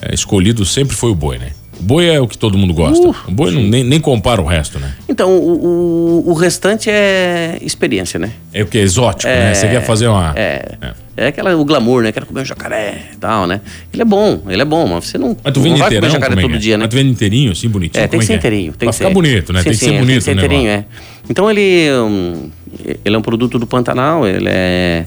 é, 0.01 0.15
escolhido 0.15 0.65
sempre 0.65 0.95
foi 0.97 1.11
o 1.11 1.15
boi, 1.15 1.39
né? 1.39 1.51
Boi 1.83 2.09
é 2.09 2.21
o 2.21 2.29
que 2.29 2.39
todo 2.39 2.57
mundo 2.57 2.73
gosta. 2.73 3.07
Uh, 3.07 3.15
o 3.29 3.31
boi 3.33 3.51
não, 3.51 3.63
nem, 3.63 3.83
nem 3.83 4.01
compara 4.01 4.41
o 4.41 4.47
resto, 4.47 4.79
né? 4.79 4.95
Então, 5.09 5.31
o, 5.31 6.23
o, 6.27 6.31
o 6.31 6.33
restante 6.35 6.89
é 6.89 7.59
experiência, 7.61 8.19
né? 8.19 8.33
É 8.53 8.63
o 8.63 8.67
que? 8.67 8.79
Exótico, 8.79 9.31
né? 9.31 9.53
Você 9.55 9.69
quer 9.69 9.85
fazer 9.85 10.07
uma. 10.07 10.33
É. 10.37 10.77
É 11.15 11.27
aquela, 11.27 11.55
o 11.55 11.65
glamour, 11.65 12.03
né? 12.03 12.11
Quero 12.11 12.25
comer 12.25 12.41
um 12.41 12.45
jacaré 12.45 13.11
e 13.13 13.17
tal, 13.17 13.47
né? 13.47 13.61
Ele 13.93 14.01
é 14.01 14.05
bom, 14.05 14.43
ele 14.49 14.63
é 14.63 14.65
bom, 14.65 14.87
mas 14.87 15.05
você 15.05 15.19
não, 15.19 15.37
Mas 15.45 15.53
tu 15.53 15.59
não 15.59 15.65
vende 15.65 15.79
vai 15.79 15.89
inteirão, 15.89 16.09
comer 16.09 16.21
jacaré 16.21 16.41
é 16.41 16.43
todo 16.43 16.55
é? 16.55 16.59
dia, 16.59 16.79
né? 16.79 16.85
Mas 16.85 16.91
tu 16.91 16.97
vende 16.97 17.11
inteirinho, 17.11 17.53
assim, 17.53 17.69
bonitinho? 17.69 18.03
É, 18.03 18.07
tem 18.07 18.19
como 18.19 18.21
que 18.21 18.27
ser 18.27 18.33
é 18.33 18.37
é? 18.37 18.39
inteirinho. 18.39 18.73
Tem 18.73 18.87
Pra 18.87 18.89
que 18.89 18.97
ficar 18.97 19.09
ser. 19.09 19.15
bonito, 19.15 19.53
né? 19.53 19.59
Sim, 19.59 19.65
tem 19.65 19.73
que 19.73 19.79
sim, 19.79 19.87
ser 19.87 19.95
é, 19.95 19.99
bonito 19.99 20.25
Tem 20.25 20.35
que 20.35 20.41
ser 20.41 20.47
inteirinho, 20.47 20.71
é. 20.71 20.85
Então 21.29 21.51
ele, 21.51 21.93
hum, 21.93 22.51
ele 23.05 23.15
é 23.15 23.19
um 23.19 23.23
produto 23.23 23.59
do 23.59 23.67
Pantanal, 23.67 24.27
ele 24.27 24.49
é... 24.49 25.05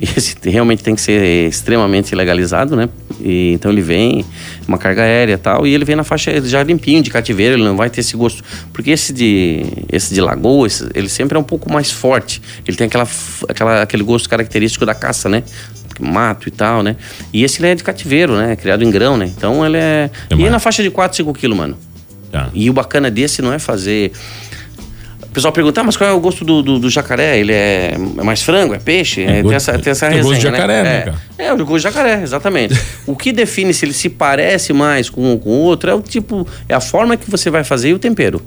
Esse 0.00 0.34
realmente 0.44 0.82
tem 0.82 0.94
que 0.94 1.00
ser 1.00 1.48
extremamente 1.48 2.14
legalizado, 2.14 2.74
né? 2.74 2.88
E, 3.20 3.52
então 3.52 3.70
ele 3.70 3.82
vem, 3.82 4.24
uma 4.66 4.78
carga 4.78 5.02
aérea 5.02 5.34
e 5.34 5.36
tal, 5.36 5.66
e 5.66 5.74
ele 5.74 5.84
vem 5.84 5.94
na 5.94 6.04
faixa 6.04 6.40
já 6.46 6.62
limpinho, 6.62 7.02
de 7.02 7.10
cativeiro, 7.10 7.54
ele 7.56 7.64
não 7.64 7.76
vai 7.76 7.90
ter 7.90 8.00
esse 8.00 8.16
gosto. 8.16 8.42
Porque 8.72 8.90
esse 8.90 9.12
de, 9.12 9.62
esse 9.92 10.14
de 10.14 10.20
lagoa, 10.20 10.66
esse- 10.66 10.88
ele 10.94 11.08
sempre 11.08 11.36
é 11.36 11.40
um 11.40 11.44
pouco 11.44 11.70
mais 11.70 11.90
forte. 11.90 12.40
Ele 12.66 12.76
tem 12.76 12.86
aquela, 12.86 13.06
aquela, 13.48 13.82
aquele 13.82 14.02
gosto 14.02 14.28
característico 14.28 14.86
da 14.86 14.94
caça, 14.94 15.28
né? 15.28 15.42
Mato 16.00 16.48
e 16.48 16.50
tal, 16.50 16.82
né? 16.82 16.96
E 17.30 17.44
esse 17.44 17.60
ele 17.60 17.68
é 17.68 17.74
de 17.74 17.84
cativeiro, 17.84 18.34
né? 18.34 18.56
Criado 18.56 18.82
em 18.82 18.90
grão, 18.90 19.18
né? 19.18 19.26
Então 19.36 19.64
ele 19.66 19.76
é. 19.76 20.10
É 20.30 20.34
e 20.34 20.48
na 20.48 20.58
faixa 20.58 20.82
de 20.82 20.90
4, 20.90 21.14
5 21.18 21.32
quilos, 21.34 21.56
mano. 21.58 21.76
Tá. 22.32 22.48
E 22.54 22.70
o 22.70 22.72
bacana 22.72 23.10
desse 23.10 23.42
não 23.42 23.52
é 23.52 23.58
fazer. 23.58 24.12
O 25.30 25.32
pessoal 25.32 25.52
pergunta, 25.52 25.80
ah, 25.80 25.84
mas 25.84 25.96
qual 25.96 26.10
é 26.10 26.12
o 26.12 26.18
gosto 26.18 26.44
do, 26.44 26.60
do, 26.60 26.78
do 26.80 26.90
jacaré? 26.90 27.38
Ele 27.38 27.52
é, 27.52 27.94
é 28.18 28.22
mais 28.24 28.42
frango? 28.42 28.74
É 28.74 28.80
peixe? 28.80 29.22
É, 29.22 29.34
tem 29.34 29.42
gosto- 29.44 29.54
essa, 29.54 29.78
tem 29.78 29.90
essa 29.92 30.08
tem 30.08 30.16
gosto 30.18 30.28
de 30.30 30.34
resenha, 30.34 30.52
jacaré, 30.56 30.82
né, 30.82 30.96
é. 30.96 31.00
cara? 31.02 31.16
É, 31.38 31.52
o 31.52 31.56
gosto 31.58 31.76
de 31.76 31.82
jacaré, 31.82 32.20
exatamente. 32.20 32.74
o 33.06 33.14
que 33.14 33.32
define 33.32 33.72
se 33.72 33.84
ele 33.84 33.92
se 33.92 34.08
parece 34.08 34.72
mais 34.72 35.08
com 35.08 35.32
um 35.32 35.38
com 35.38 35.50
o 35.50 35.60
outro 35.62 35.88
é 35.88 35.94
o 35.94 36.02
tipo, 36.02 36.44
é 36.68 36.74
a 36.74 36.80
forma 36.80 37.16
que 37.16 37.30
você 37.30 37.48
vai 37.48 37.62
fazer 37.62 37.90
e 37.90 37.94
o 37.94 37.98
tempero. 37.98 38.42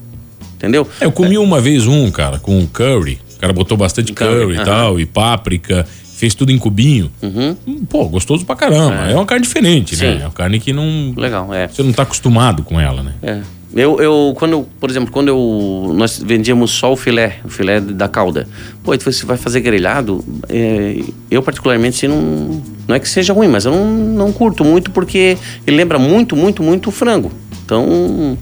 Entendeu? 0.55 0.85
É, 0.99 1.05
eu 1.05 1.11
comi 1.11 1.37
uma 1.37 1.61
vez 1.61 1.87
um, 1.87 2.11
cara, 2.11 2.37
com 2.37 2.67
curry. 2.67 3.17
O 3.37 3.39
cara 3.39 3.53
botou 3.53 3.77
bastante 3.77 4.11
curry, 4.11 4.39
Curry, 4.41 4.55
e 4.61 4.65
tal, 4.65 4.99
e 4.99 5.05
páprica, 5.05 5.85
fez 6.15 6.33
tudo 6.35 6.51
em 6.51 6.57
cubinho. 6.57 7.09
Hum, 7.21 7.55
Pô, 7.89 8.09
gostoso 8.09 8.45
pra 8.45 8.55
caramba. 8.57 9.09
É, 9.09 9.15
uma 9.15 9.25
carne 9.25 9.43
diferente, 9.45 9.95
né? 9.95 10.05
Uhum. 10.05 10.13
Sim. 10.17 10.21
É 10.21 10.25
uma 10.25 10.31
carne 10.31 10.59
que 10.59 10.73
não. 10.73 11.13
Legal, 11.15 11.53
é. 11.53 11.67
Você 11.69 11.81
não 11.81 11.93
tá 11.93 12.03
acostumado 12.03 12.61
com 12.63 12.79
ela, 12.79 13.01
né? 13.03 13.13
É. 13.23 13.39
Eu, 13.75 13.99
eu, 13.99 14.33
quando, 14.37 14.67
por 14.79 14.89
exemplo, 14.89 15.11
quando 15.11 15.29
eu, 15.29 15.91
nós 15.95 16.19
vendíamos 16.23 16.69
só 16.71 16.93
o 16.93 16.95
filé, 16.95 17.37
o 17.43 17.49
filé 17.49 17.79
da 17.79 18.07
cauda. 18.07 18.47
Pô, 18.83 18.95
você 18.95 19.25
vai 19.25 19.35
fazer 19.37 19.61
grelhado, 19.61 20.23
é, 20.47 20.99
eu 21.31 21.41
particularmente 21.41 21.97
assim, 21.97 22.07
não, 22.07 22.61
não 22.87 22.95
é 22.95 22.99
que 22.99 23.09
seja 23.09 23.33
ruim, 23.33 23.47
mas 23.47 23.65
eu 23.65 23.71
não, 23.71 23.85
não 23.87 24.31
curto 24.31 24.63
muito 24.63 24.91
porque 24.91 25.37
ele 25.65 25.75
lembra 25.77 25.97
muito, 25.97 26.35
muito, 26.35 26.61
muito 26.61 26.89
o 26.89 26.91
frango. 26.91 27.31
Então, 27.65 28.37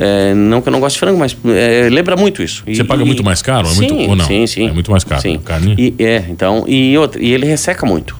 É, 0.00 0.32
não 0.32 0.62
que 0.62 0.68
eu 0.68 0.72
não 0.72 0.78
goste 0.78 0.94
de 0.96 1.00
frango, 1.00 1.18
mas 1.18 1.36
é, 1.46 1.88
lembra 1.90 2.14
muito 2.16 2.40
isso. 2.40 2.62
Você 2.64 2.82
E- 2.82 2.84
paga 2.84 3.02
e- 3.02 3.06
muito 3.06 3.24
mais 3.24 3.42
caro? 3.42 3.66
É 3.66 3.70
sim, 3.72 3.80
muito, 3.92 4.10
ou 4.10 4.14
não? 4.14 4.24
sim, 4.26 4.46
sim. 4.46 4.68
É 4.68 4.72
muito 4.72 4.92
mais 4.92 5.02
caro. 5.02 5.20
Sim. 5.20 5.34
a 5.36 5.38
Carne. 5.40 5.74
E, 5.76 5.94
é, 6.04 6.24
então, 6.28 6.64
e, 6.68 6.96
outra, 6.96 7.20
e 7.20 7.32
ele 7.32 7.44
resseca 7.46 7.84
muito. 7.84 8.14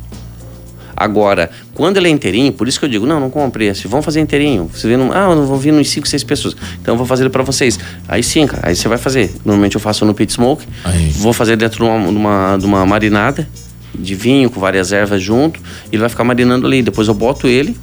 Agora, 1.00 1.48
quando 1.74 1.96
ele 1.96 2.08
é 2.08 2.10
inteirinho, 2.10 2.52
por 2.52 2.66
isso 2.66 2.78
que 2.78 2.84
eu 2.84 2.88
digo, 2.88 3.06
não, 3.06 3.20
não 3.20 3.30
compre 3.30 3.66
esse, 3.66 3.86
vamos 3.86 4.04
fazer 4.04 4.20
inteirinho. 4.20 4.68
Você 4.72 4.88
vê, 4.88 4.96
num- 4.96 5.12
ah, 5.12 5.30
eu 5.30 5.46
vou 5.46 5.56
vir 5.56 5.72
uns 5.72 5.88
5, 5.90 6.08
6 6.08 6.24
pessoas, 6.24 6.56
então 6.82 6.94
eu 6.94 6.98
vou 6.98 7.06
fazer 7.06 7.22
ele 7.22 7.30
pra 7.30 7.42
vocês. 7.44 7.78
Aí 8.08 8.22
sim, 8.22 8.46
cara, 8.48 8.68
aí 8.68 8.74
você 8.74 8.88
vai 8.88 8.98
fazer. 8.98 9.32
Normalmente 9.44 9.76
eu 9.76 9.80
faço 9.80 10.04
no 10.04 10.12
pit 10.12 10.32
smoke, 10.32 10.66
Aí. 10.84 11.10
vou 11.10 11.32
fazer 11.32 11.56
dentro 11.56 11.84
de 11.84 11.88
uma, 11.90 12.10
de 12.10 12.16
uma, 12.16 12.56
de 12.58 12.66
uma 12.66 12.84
marinada 12.84 13.48
de 13.94 14.14
vinho 14.14 14.50
com 14.50 14.60
várias 14.60 14.92
ervas 14.92 15.22
junto, 15.22 15.58
e 15.58 15.94
ele 15.94 16.00
vai 16.00 16.08
ficar 16.08 16.24
marinando 16.24 16.66
ali. 16.66 16.82
Depois 16.82 17.06
eu 17.08 17.14
boto 17.14 17.46
ele, 17.48 17.76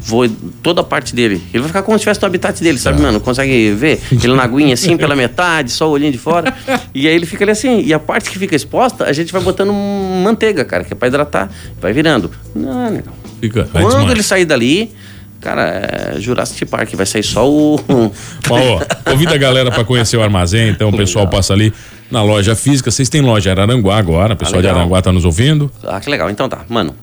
vou 0.00 0.28
toda 0.62 0.80
a 0.80 0.84
parte 0.84 1.14
dele. 1.14 1.42
Ele 1.52 1.60
vai 1.60 1.68
ficar 1.68 1.82
como 1.82 1.96
se 1.96 2.02
estivesse 2.02 2.20
no 2.20 2.26
habitat 2.26 2.62
dele, 2.62 2.78
sabe, 2.78 3.00
mano? 3.00 3.20
Consegue 3.20 3.72
ver? 3.72 4.00
Ele 4.12 4.34
na 4.34 4.44
aguinha 4.44 4.74
assim, 4.74 4.96
pela 4.96 5.14
metade, 5.16 5.70
só 5.70 5.88
o 5.88 5.92
olhinho 5.92 6.12
de 6.12 6.18
fora. 6.18 6.54
E 6.94 7.08
aí 7.08 7.14
ele 7.14 7.26
fica 7.26 7.44
ali 7.44 7.52
assim. 7.52 7.80
E 7.80 7.92
a 7.92 7.98
parte 7.98 8.30
que 8.30 8.38
fica 8.38 8.54
exposta, 8.54 9.04
a 9.04 9.12
gente 9.12 9.32
vai 9.32 9.42
botando 9.42 9.72
manteiga, 9.72 10.64
cara, 10.64 10.84
que 10.84 10.92
é 10.92 10.96
pra 10.96 11.08
hidratar. 11.08 11.50
Vai 11.80 11.92
virando. 11.92 12.30
Não, 12.54 12.90
negão. 12.90 13.12
Fica. 13.40 13.68
Quando 13.70 13.86
desmancha. 13.86 14.12
ele 14.12 14.22
sair 14.22 14.44
dali, 14.44 14.92
cara, 15.40 16.14
é 16.16 16.20
Jurassic 16.20 16.64
Park, 16.66 16.94
vai 16.94 17.06
sair 17.06 17.22
só 17.22 17.48
o. 17.48 17.76
Ó, 18.50 18.80
convida 19.04 19.34
a 19.34 19.38
galera 19.38 19.70
para 19.70 19.84
conhecer 19.84 20.16
o 20.16 20.22
armazém, 20.22 20.70
então 20.70 20.88
o 20.88 20.96
pessoal 20.96 21.24
Legal. 21.24 21.38
passa 21.38 21.52
ali 21.52 21.72
na 22.10 22.22
loja 22.22 22.54
física. 22.54 22.90
Vocês 22.90 23.08
têm 23.08 23.20
loja 23.20 23.50
Araranguá 23.50 23.98
agora, 23.98 24.34
o 24.34 24.36
pessoal 24.36 24.60
de 24.60 24.66
legal. 24.66 24.76
Araranguá 24.76 25.02
tá 25.02 25.12
nos 25.12 25.24
ouvindo. 25.24 25.70
Ah, 25.84 26.00
que 26.00 26.10
legal. 26.10 26.28
Então 26.30 26.48
tá, 26.48 26.60
mano. 26.68 26.94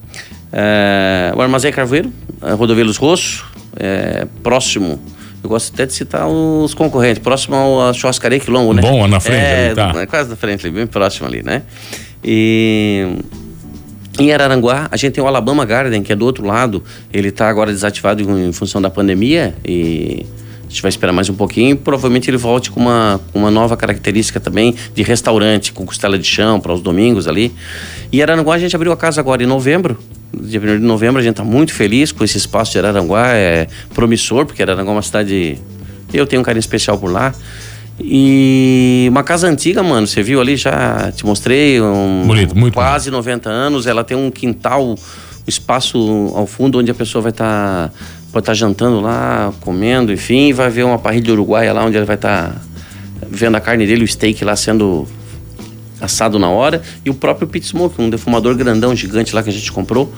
É, 0.51 1.33
o 1.35 1.41
Armazém 1.41 1.71
Carvoeiro, 1.71 2.11
é, 2.41 2.53
Rodovia 2.53 2.83
Luz 2.83 2.97
Rosso, 2.97 3.45
é, 3.75 4.27
próximo. 4.41 4.99
Eu 5.43 5.49
gosto 5.49 5.73
até 5.73 5.85
de 5.85 5.93
citar 5.93 6.27
os 6.27 6.73
concorrentes, 6.73 7.21
próximo 7.21 7.81
à 7.81 7.93
churrascaria 7.93 8.39
Quilombo, 8.39 8.73
né? 8.73 8.81
Bom, 8.81 9.07
na 9.07 9.19
frente 9.19 9.43
é, 9.43 9.65
ali, 9.67 9.75
tá. 9.75 9.93
é 10.01 10.05
quase 10.05 10.29
na 10.29 10.35
frente, 10.35 10.65
ali, 10.65 10.75
bem 10.75 10.87
próximo 10.87 11.27
ali, 11.27 11.43
né? 11.43 11.61
E 12.23 13.07
em 14.17 14.31
Araranguá, 14.31 14.87
a 14.89 14.97
gente 14.97 15.13
tem 15.13 15.23
o 15.23 15.27
Alabama 15.27 15.65
Garden, 15.65 16.01
que 16.01 16.11
é 16.11 16.15
do 16.15 16.25
outro 16.25 16.45
lado. 16.45 16.81
Ele 17.13 17.31
tá 17.31 17.49
agora 17.49 17.71
desativado 17.71 18.23
em, 18.23 18.51
função 18.53 18.81
da 18.81 18.89
pandemia 18.89 19.53
e 19.63 20.25
a 20.65 20.69
gente 20.69 20.81
vai 20.81 20.89
esperar 20.89 21.11
mais 21.11 21.29
um 21.29 21.33
pouquinho. 21.33 21.75
Provavelmente 21.75 22.29
ele 22.29 22.37
volte 22.37 22.71
com 22.71 22.79
uma, 22.79 23.19
uma 23.33 23.51
nova 23.51 23.75
característica 23.75 24.39
também 24.39 24.73
de 24.93 25.03
restaurante, 25.03 25.73
com 25.73 25.85
costela 25.85 26.17
de 26.17 26.25
chão 26.25 26.61
para 26.61 26.71
os 26.71 26.81
domingos 26.81 27.27
ali. 27.27 27.53
E 28.09 28.21
Araranguá 28.21 28.55
a 28.55 28.59
gente 28.59 28.73
abriu 28.73 28.93
a 28.93 28.97
casa 28.97 29.19
agora 29.19 29.43
em 29.43 29.45
novembro. 29.45 29.99
Dia 30.41 30.59
1 30.59 30.63
de 30.79 30.85
novembro 30.85 31.19
a 31.19 31.23
gente 31.23 31.35
tá 31.35 31.43
muito 31.43 31.73
feliz 31.73 32.11
com 32.11 32.23
esse 32.23 32.37
espaço 32.37 32.71
de 32.73 32.79
Araranguá. 32.79 33.29
É 33.29 33.67
promissor, 33.93 34.45
porque 34.45 34.61
Araranguá 34.61 34.91
é 34.91 34.95
uma 34.95 35.01
cidade... 35.01 35.57
Eu 36.13 36.25
tenho 36.25 36.41
um 36.41 36.45
carinho 36.45 36.61
especial 36.61 36.97
por 36.97 37.11
lá. 37.11 37.33
E 37.99 39.07
uma 39.09 39.23
casa 39.23 39.47
antiga, 39.47 39.81
mano, 39.81 40.05
você 40.05 40.21
viu 40.21 40.41
ali, 40.41 40.57
já 40.57 41.11
te 41.15 41.25
mostrei. 41.25 41.81
Um, 41.81 42.23
Bonito, 42.27 42.57
muito 42.57 42.73
Quase 42.73 43.09
90 43.09 43.49
anos, 43.49 43.87
ela 43.87 44.03
tem 44.03 44.17
um 44.17 44.29
quintal, 44.29 44.85
um 44.85 44.95
espaço 45.47 46.31
ao 46.35 46.45
fundo 46.45 46.79
onde 46.79 46.91
a 46.91 46.93
pessoa 46.93 47.21
vai 47.21 47.31
estar 47.31 47.91
pode 48.35 48.43
estar 48.43 48.53
jantando 48.53 48.99
lá, 48.99 49.53
comendo, 49.61 50.11
enfim, 50.11 50.49
e 50.49 50.53
vai 50.53 50.69
ver 50.69 50.83
uma 50.83 50.99
parrilha 50.99 51.31
uruguaia 51.31 51.71
lá 51.71 51.85
onde 51.85 51.95
ele 51.95 52.05
vai 52.05 52.17
estar 52.17 52.53
vendo 53.29 53.55
a 53.55 53.61
carne 53.61 53.87
dele, 53.87 54.03
o 54.03 54.07
steak 54.07 54.43
lá 54.43 54.57
sendo 54.57 55.07
assado 56.01 56.37
na 56.37 56.49
hora, 56.49 56.81
e 57.03 57.09
o 57.09 57.13
próprio 57.13 57.47
pit 57.47 57.65
smoke, 57.67 58.01
um 58.01 58.09
defumador 58.09 58.55
grandão, 58.55 58.95
gigante 58.95 59.33
lá 59.33 59.41
que 59.41 59.49
a 59.49 59.53
gente 59.53 59.71
comprou, 59.71 60.13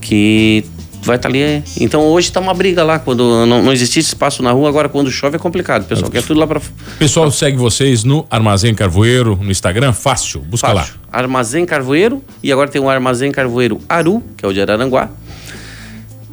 que 0.00 0.64
vai 1.02 1.16
estar 1.16 1.28
ali. 1.28 1.62
Então 1.80 2.02
hoje 2.02 2.30
tá 2.30 2.40
uma 2.40 2.54
briga 2.54 2.84
lá, 2.84 2.98
quando 2.98 3.46
não, 3.46 3.62
não 3.62 3.72
existisse 3.72 4.08
espaço 4.08 4.42
na 4.42 4.52
rua, 4.52 4.68
agora 4.68 4.88
quando 4.88 5.10
chove 5.10 5.36
é 5.36 5.38
complicado, 5.38 5.86
pessoal 5.86 6.10
quer 6.10 6.22
tudo 6.22 6.38
lá 6.38 6.46
para 6.46 6.58
O 6.58 6.98
pessoal 6.98 7.30
segue 7.30 7.56
vocês 7.56 8.04
no 8.04 8.26
Armazém 8.30 8.74
Carvoeiro, 8.74 9.38
no 9.40 9.50
Instagram, 9.50 9.92
fácil, 9.92 10.40
busca 10.40 10.72
lá. 10.72 10.86
Armazém 11.12 11.64
Carvoeiro. 11.64 12.22
E 12.42 12.52
agora 12.52 12.70
tem 12.70 12.80
o 12.80 12.88
Armazém 12.88 13.32
Carvoeiro 13.32 13.80
Aru, 13.88 14.22
que 14.36 14.44
é 14.44 14.48
o 14.48 14.52
de 14.52 14.60
Araranguá. 14.60 15.10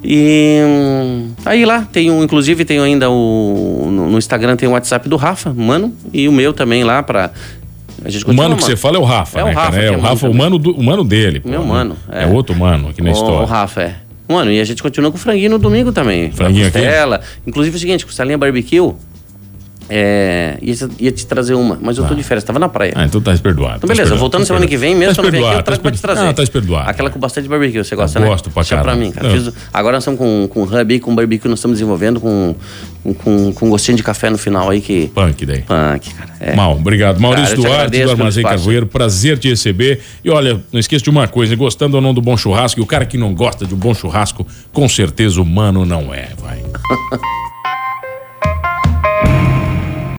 E 0.04 0.62
hum, 0.64 1.32
aí 1.44 1.66
lá, 1.66 1.82
tem 1.92 2.12
um, 2.12 2.24
inclusive 2.24 2.64
tem 2.64 2.80
ainda 2.80 3.10
o. 3.10 3.90
No, 3.92 4.10
no 4.12 4.18
Instagram 4.18 4.56
tem 4.56 4.70
o 4.70 4.74
WhatsApp 4.74 5.10
do 5.10 5.16
Rafa, 5.16 5.54
mano, 5.54 5.94
e 6.14 6.28
o 6.28 6.32
meu 6.32 6.54
também 6.54 6.84
lá 6.84 7.02
pra. 7.02 7.32
A 8.08 8.10
gente 8.10 8.26
O 8.26 8.34
mano 8.34 8.56
que 8.56 8.64
você 8.64 8.76
fala 8.76 8.98
é 8.98 9.00
o 9.00 9.04
Rafa, 9.04 9.40
É 9.40 9.44
o 9.44 9.48
né, 9.48 9.52
Rafa 9.52 9.72
cara? 9.72 9.84
É 9.84 9.88
é 9.88 9.92
o 9.92 10.00
Rafa, 10.00 10.16
o 10.16 10.20
também. 10.32 10.38
mano, 10.38 10.58
do, 10.58 10.72
o 10.72 10.84
mano 10.84 11.04
dele. 11.04 11.40
pô, 11.42 11.50
Meu 11.50 11.62
né? 11.62 11.68
mano, 11.68 11.98
É. 12.10 12.24
é. 12.24 12.28
outro 12.28 12.56
mano 12.56 12.90
aqui 12.90 13.02
na 13.02 13.10
o, 13.10 13.14
história. 13.14 13.42
O 13.42 13.46
Rafa, 13.46 13.82
é. 13.82 13.96
Mano, 14.30 14.52
e 14.52 14.60
a 14.60 14.64
gente 14.64 14.82
continua 14.82 15.10
com 15.12 15.18
o 15.18 15.20
franguinho 15.20 15.52
no 15.52 15.60
domingo 15.60 15.92
também. 15.92 16.32
Franguinho 16.32 16.68
aqui? 16.68 16.80
Inclusive 17.46 17.76
é 17.76 17.78
o 17.78 17.80
seguinte, 17.80 18.06
costelinha 18.06 18.38
barbecue. 18.38 18.94
É, 19.90 20.58
ia, 20.62 20.76
ia 21.00 21.12
te 21.12 21.26
trazer 21.26 21.54
uma, 21.54 21.78
mas 21.82 21.98
eu 21.98 22.06
tô 22.06 22.14
de 22.14 22.22
férias, 22.24 22.44
tava 22.44 22.60
na 22.60 22.68
praia. 22.68 22.92
Ah, 22.96 23.06
então 23.06 23.22
tá 23.22 23.36
perdoado. 23.38 23.78
Então, 23.78 23.88
beleza, 23.88 24.16
voltando 24.16 24.46
semana 24.46 24.68
que 24.68 24.76
vem, 24.76 24.94
mesmo 24.94 25.16
semana 25.16 25.32
que 25.32 25.42
vem, 25.42 25.54
eu 25.54 25.64
trago 25.64 25.82
pra 25.82 25.92
te 25.92 26.02
trazer. 26.02 26.26
Ah, 26.26 26.34
tá 26.34 26.44
perdoado. 26.46 26.90
Aquela 26.90 27.10
com 27.10 27.20
bastante 27.20 27.48
barbecue, 27.48 27.78
você 27.78 27.96
gosta, 27.96 28.20
Eu 28.20 28.24
né? 28.24 28.28
gosto 28.28 28.50
pra 28.50 28.64
Deixa 28.64 28.76
pra 28.76 28.86
caramba. 28.86 29.06
mim, 29.06 29.12
cara. 29.12 29.30
Não. 29.30 29.36
Fiz- 29.36 29.54
agora 29.74 29.96
nós 29.96 30.04
estamos 30.04 30.20
com, 30.20 30.48
com 30.50 30.64
hub 30.64 30.94
e 30.94 31.00
com 31.00 31.16
barbecue, 31.16 31.48
nós 31.48 31.60
estamos 31.60 31.78
desenvolvendo 31.78 32.20
com, 32.20 32.56
com, 33.24 33.54
com, 33.54 33.70
gostinho 33.70 33.96
de 33.96 34.04
café 34.04 34.30
no 34.30 34.38
final 34.38 34.70
aí 34.70 34.82
que... 34.82 35.08
Punk 35.08 35.46
daí. 35.46 35.62
Punk, 35.62 36.14
cara. 36.14 36.32
É. 36.40 36.56
Mal, 36.56 36.74
obrigado. 36.74 37.20
Maurício 37.20 37.62
Cara, 37.62 37.86
eu 37.86 37.90
te 37.90 37.98
Duarte, 37.98 38.04
do 38.04 38.12
Armazém. 38.12 38.44
Carvoeiro, 38.44 38.88
prazer 38.88 39.38
te 39.38 39.50
receber. 39.50 40.02
E 40.24 40.30
olha, 40.30 40.62
não 40.72 40.80
esqueça 40.80 41.04
de 41.04 41.10
uma 41.10 41.28
coisa, 41.28 41.56
gostando 41.56 41.96
ou 41.96 42.02
não 42.02 42.14
do 42.14 42.22
bom 42.22 42.36
churrasco, 42.36 42.80
e 42.80 42.84
o 42.84 42.86
cara 42.86 43.06
que 43.06 43.18
não 43.18 43.34
gosta 43.34 43.66
de 43.66 43.74
um 43.74 43.78
bom 43.78 43.94
churrasco, 43.94 44.46
com 44.74 44.88
certeza 44.90 45.42
humano 45.42 45.86
não 45.86 46.14
é, 46.14 46.30
vai. 46.38 46.62